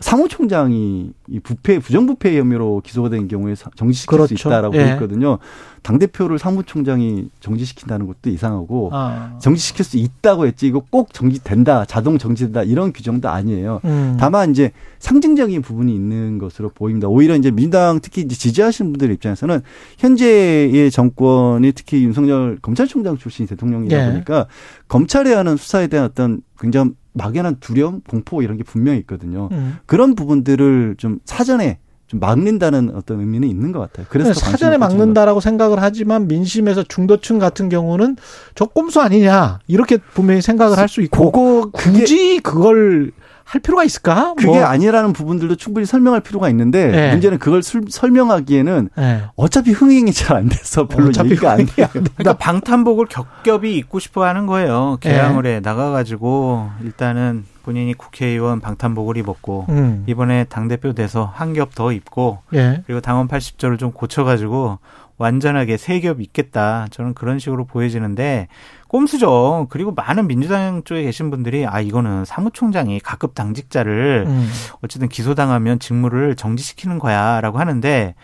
사무총장이 0.00 1.12
이 1.30 1.38
부패 1.38 1.78
부정부패 1.78 2.36
혐의로 2.38 2.82
기소가 2.84 3.08
된 3.08 3.28
경우에 3.28 3.54
사- 3.54 3.70
정지시킬 3.76 4.16
그렇죠. 4.18 4.36
수 4.36 4.48
있다라고 4.48 4.74
예. 4.76 4.84
돼 4.84 4.92
있거든요. 4.94 5.38
당 5.82 5.98
대표를 5.98 6.38
사무총장이 6.38 7.28
정지시킨다는 7.40 8.06
것도 8.06 8.28
이상하고 8.30 8.90
아. 8.92 9.38
정지시킬 9.40 9.84
수 9.84 9.96
있다고 9.96 10.46
했지 10.46 10.66
이거 10.66 10.82
꼭 10.90 11.14
정지된다 11.14 11.84
자동 11.86 12.18
정지된다 12.18 12.64
이런 12.64 12.92
규정도 12.92 13.28
아니에요. 13.28 13.80
음. 13.84 14.16
다만 14.18 14.50
이제 14.50 14.72
상징적인 14.98 15.62
부분이 15.62 15.94
있는 15.94 16.38
것으로 16.38 16.70
보입니다. 16.70 17.06
오히려 17.08 17.36
이제 17.36 17.50
민당 17.50 18.00
특히 18.02 18.22
이제 18.22 18.34
지지하시는 18.36 18.92
분들 18.92 19.10
입장에서는 19.12 19.60
현재의 19.98 20.90
정권이 20.90 21.72
특히 21.72 22.02
윤석열 22.04 22.58
검찰총장 22.60 23.16
출신 23.16 23.46
대통령이다 23.46 24.06
예. 24.08 24.10
보니까 24.12 24.46
검찰에 24.88 25.32
하는 25.32 25.56
수사에 25.56 25.86
대한 25.86 26.06
어떤 26.06 26.42
굉장히 26.58 26.90
막연한 27.12 27.56
두려움, 27.58 28.02
공포 28.08 28.40
이런 28.42 28.56
게 28.56 28.62
분명히 28.62 28.98
있거든요. 29.00 29.48
음. 29.52 29.78
그런 29.86 30.14
부분들을 30.14 30.94
좀 30.98 31.18
사전에 31.24 31.78
좀 32.06 32.18
막는다는 32.18 32.92
어떤 32.96 33.20
의미는 33.20 33.48
있는 33.48 33.70
것 33.70 33.78
같아요. 33.78 34.04
그래서 34.08 34.34
사전에 34.34 34.78
막는다라고 34.78 35.38
생각을 35.40 35.80
하지만 35.80 36.26
민심에서 36.26 36.82
중도층 36.82 37.38
같은 37.38 37.68
경우는 37.68 38.16
저 38.56 38.64
꼼수 38.64 39.00
아니냐 39.00 39.60
이렇게 39.68 39.96
분명히 39.96 40.42
생각을 40.42 40.76
할 40.76 40.88
수 40.88 41.02
있고 41.02 41.30
그거 41.30 41.70
굳이 41.72 42.40
그걸 42.40 43.12
할 43.44 43.60
필요가 43.60 43.82
있을까? 43.84 44.34
그게 44.36 44.46
뭐. 44.46 44.62
아니라는 44.64 45.12
부분들도 45.12 45.56
충분히 45.56 45.84
설명할 45.86 46.20
필요가 46.20 46.48
있는데 46.50 46.86
네. 46.88 47.10
문제는 47.12 47.38
그걸 47.38 47.62
술- 47.62 47.84
설명하기에는 47.88 48.90
네. 48.96 49.22
어차피 49.36 49.72
흥행이 49.72 50.12
잘 50.12 50.36
안 50.36 50.48
돼서 50.48 50.86
별로 50.86 51.08
어차피 51.08 51.30
얘기가 51.30 51.52
안 51.52 51.66
돼요. 51.66 51.88
그러니까 51.92 52.34
방탄복을 52.38 53.06
겹겹이 53.06 53.74
입고 53.76 53.98
싶어 53.98 54.24
하는 54.24 54.46
거예요. 54.46 54.98
예. 55.04 55.10
개항을 55.10 55.46
해 55.46 55.60
나가가지고 55.60 56.70
일단은 56.84 57.44
본인이 57.62 57.92
국회의원 57.94 58.60
방탄복을 58.60 59.16
입었고 59.18 59.66
음. 59.68 60.04
이번에 60.06 60.44
당 60.44 60.68
대표 60.68 60.92
돼서 60.94 61.30
한 61.34 61.52
겹 61.52 61.74
더 61.74 61.92
입고 61.92 62.38
예. 62.54 62.82
그리고 62.86 63.00
당원 63.00 63.28
80조를 63.28 63.78
좀 63.78 63.92
고쳐가지고 63.92 64.78
완전하게 65.20 65.76
세 65.76 66.00
겹 66.00 66.20
있겠다. 66.22 66.86
저는 66.90 67.12
그런 67.12 67.38
식으로 67.38 67.66
보여지는데 67.66 68.48
꼼수죠. 68.88 69.66
그리고 69.68 69.92
많은 69.92 70.26
민주당 70.26 70.82
쪽에 70.82 71.02
계신 71.02 71.30
분들이 71.30 71.66
아 71.66 71.80
이거는 71.80 72.24
사무총장이 72.24 73.00
각급 73.00 73.34
당직자를 73.34 74.24
음. 74.26 74.50
어쨌든 74.82 75.08
기소당하면 75.08 75.78
직무를 75.78 76.36
정지시키는 76.36 76.98
거야라고 76.98 77.58
하는데 77.58 78.14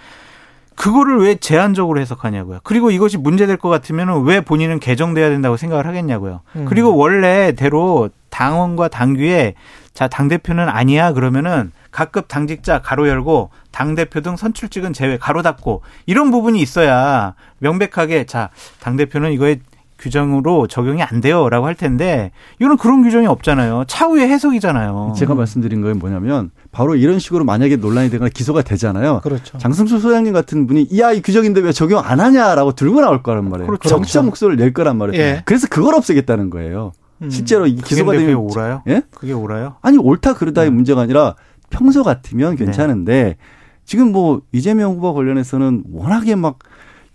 그거를 0.74 1.18
왜 1.18 1.34
제한적으로 1.34 2.00
해석하냐고요. 2.00 2.60
그리고 2.62 2.90
이것이 2.90 3.18
문제될 3.18 3.58
것 3.58 3.68
같으면 3.68 4.24
왜 4.24 4.40
본인은 4.40 4.80
개정돼야 4.80 5.28
된다고 5.28 5.56
생각을 5.58 5.86
하겠냐고요. 5.86 6.40
음. 6.56 6.64
그리고 6.66 6.96
원래대로 6.96 8.08
당원과 8.30 8.88
당규에 8.88 9.54
자, 9.92 10.08
당대표는 10.08 10.68
아니야 10.68 11.12
그러면은 11.12 11.72
각급 11.96 12.28
당직자 12.28 12.82
가로 12.82 13.08
열고 13.08 13.48
당 13.72 13.94
대표 13.94 14.20
등 14.20 14.36
선출직은 14.36 14.92
제외 14.92 15.16
가로 15.16 15.40
닫고 15.40 15.80
이런 16.04 16.30
부분이 16.30 16.60
있어야 16.60 17.34
명백하게 17.60 18.26
자, 18.26 18.50
당 18.80 18.96
대표는 18.96 19.32
이거에 19.32 19.60
규정으로 19.98 20.66
적용이 20.66 21.02
안 21.02 21.22
돼요라고 21.22 21.64
할 21.64 21.74
텐데 21.74 22.32
이거는 22.58 22.76
그런 22.76 23.02
규정이 23.02 23.26
없잖아요. 23.26 23.84
차후의 23.88 24.28
해석이잖아요. 24.28 25.14
제가 25.16 25.34
말씀드린 25.34 25.80
건 25.80 25.98
뭐냐면 25.98 26.50
바로 26.70 26.96
이런 26.96 27.18
식으로 27.18 27.46
만약에 27.46 27.76
논란이 27.76 28.10
되거나 28.10 28.28
기소가 28.28 28.60
되잖아요. 28.60 29.22
그렇죠. 29.22 29.56
장승수 29.56 29.98
소장님 29.98 30.34
같은 30.34 30.66
분이 30.66 30.88
야이 30.98 31.22
규정인데 31.22 31.62
왜 31.62 31.72
적용 31.72 32.04
안 32.04 32.20
하냐라고 32.20 32.72
들고 32.72 33.00
나올 33.00 33.22
거란 33.22 33.48
말이에요. 33.48 33.68
그렇죠. 33.68 33.88
정치적 33.88 34.26
목소리를 34.26 34.62
낼 34.62 34.74
거란 34.74 34.98
말이에요. 34.98 35.22
예. 35.24 35.42
그래서 35.46 35.66
그걸 35.66 35.94
없애겠다는 35.94 36.50
거예요. 36.50 36.92
음. 37.22 37.30
실제로 37.30 37.66
이 37.66 37.76
기소가 37.76 38.12
그게 38.12 38.26
되면 38.26 38.36
옳아요? 38.42 38.82
예? 38.88 39.02
그게 39.14 39.32
옳아요? 39.32 39.76
아니 39.80 39.96
옳다 39.96 40.34
그르다의 40.34 40.68
네. 40.68 40.74
문제가 40.74 41.00
아니라 41.00 41.34
평소 41.70 42.02
같으면 42.02 42.56
괜찮은데 42.56 43.36
지금 43.84 44.12
뭐 44.12 44.42
이재명 44.52 44.92
후보 44.92 45.14
관련해서는 45.14 45.84
워낙에 45.92 46.34
막 46.34 46.58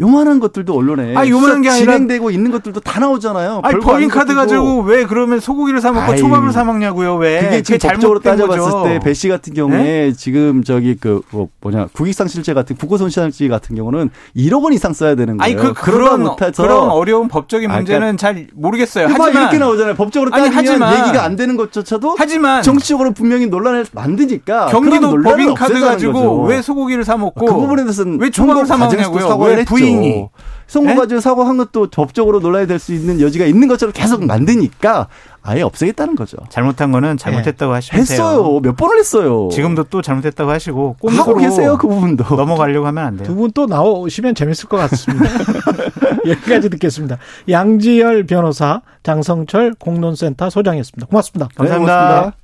요만한 0.01 0.39
것들도 0.39 0.73
언론에 0.75 1.13
아, 1.15 1.27
요만한 1.27 1.61
게 1.61 1.69
아니라- 1.69 1.93
진행되고 1.93 2.31
있는 2.31 2.49
것들도 2.51 2.79
다 2.79 2.99
나오잖아요. 2.99 3.61
아니 3.63 3.79
법인 3.79 4.09
카드. 4.09 4.33
가지고 4.33 4.81
왜 4.81 5.05
그러면 5.05 5.39
소고기를 5.39 5.79
사 5.79 5.91
먹고 5.91 6.13
아이, 6.13 6.17
초밥을 6.17 6.51
사 6.51 6.63
먹냐고요? 6.63 7.15
왜? 7.17 7.39
그게 7.41 7.61
지금 7.61 7.77
잘못된 7.79 8.01
법적으로 8.01 8.19
따져봤을. 8.21 8.83
때 8.89 8.99
배 8.99 9.13
씨 9.13 9.27
같은 9.27 9.53
경우에 9.53 10.13
지금 10.13 10.63
저기 10.63 10.95
그 10.99 11.21
뭐, 11.31 11.49
뭐냐 11.61 11.87
국익상실죄 11.93 12.53
같은 12.53 12.75
국고손실죄 12.77 13.47
같은 13.49 13.75
경우는 13.75 14.09
1억 14.35 14.63
원 14.63 14.73
이상 14.73 14.93
써야 14.93 15.13
되는 15.15 15.37
거예요. 15.37 15.43
아니 15.43 15.55
그 15.55 15.73
그런 15.73 16.23
못해서 16.23 16.63
그런 16.63 16.89
어려운 16.89 17.27
법적인 17.27 17.69
아, 17.69 17.75
문제는 17.75 18.17
잘 18.17 18.47
모르겠어요. 18.55 19.07
봐, 19.07 19.13
하지만 19.19 19.43
이렇게 19.43 19.57
나오잖아요. 19.59 19.95
법적으로 19.95 20.31
아니, 20.33 20.45
따지면 20.45 20.81
하지만- 20.81 20.99
얘기가 21.07 21.23
안 21.23 21.35
되는 21.35 21.55
것조차도 21.57 22.15
하지만 22.17 22.63
정치적으로 22.63 23.11
분명히 23.11 23.45
논란을 23.47 23.85
만드니까 23.91 24.67
경기도 24.67 25.21
법인 25.21 25.53
카드 25.53 25.79
가지고 25.79 26.13
거죠. 26.13 26.41
왜 26.43 26.61
소고기를 26.61 27.03
사 27.03 27.17
먹고 27.17 27.45
그 27.45 27.53
부분에 27.53 27.83
대해서는 27.83 28.19
왜 28.19 28.29
초밥을 28.31 28.65
사 28.65 28.77
먹냐고요? 28.77 29.37
왜. 29.37 29.65
부인 29.65 29.90
이? 29.91 30.27
선거 30.67 30.91
네? 30.91 30.95
가지고 30.95 31.19
사과한 31.19 31.58
것도 31.58 31.88
법적으로 31.89 32.39
논란이 32.39 32.65
될 32.67 32.80
수 32.80 32.93
있는 32.93 33.19
여지가 33.19 33.45
있는 33.45 33.67
것처럼 33.67 33.91
계속 33.93 34.23
만드니까 34.25 35.08
아예 35.43 35.62
없애겠다는 35.63 36.15
거죠. 36.15 36.38
잘못한 36.49 36.91
거는 36.93 37.17
잘못했다고 37.17 37.73
하시면 37.73 38.06
돼요. 38.06 38.13
했어요. 38.15 38.60
몇 38.62 38.75
번을 38.77 38.97
했어요. 38.99 39.49
지금도 39.51 39.86
또 39.86 40.01
잘못했다고 40.01 40.49
하시고 40.49 40.95
하고 41.01 41.08
꼼수로 41.08 41.38
계세요 41.38 41.77
그 41.77 41.88
부분도. 41.88 42.36
넘어가려고 42.36 42.88
하면 42.88 43.04
안 43.06 43.17
돼요. 43.17 43.27
두 43.27 43.36
분 43.36 43.51
또 43.54 43.65
나오시면 43.65 44.34
재밌을 44.36 44.69
것 44.69 44.77
같습니다. 44.77 45.25
여기까지 46.27 46.69
듣겠습니다. 46.69 47.17
양지열 47.49 48.25
변호사, 48.25 48.82
장성철 49.04 49.73
공론센터 49.80 50.49
소장이었습니다. 50.49 51.08
고맙습니다. 51.08 51.47
네, 51.49 51.56
감사합니다. 51.58 51.93
고맙습니다. 51.97 52.38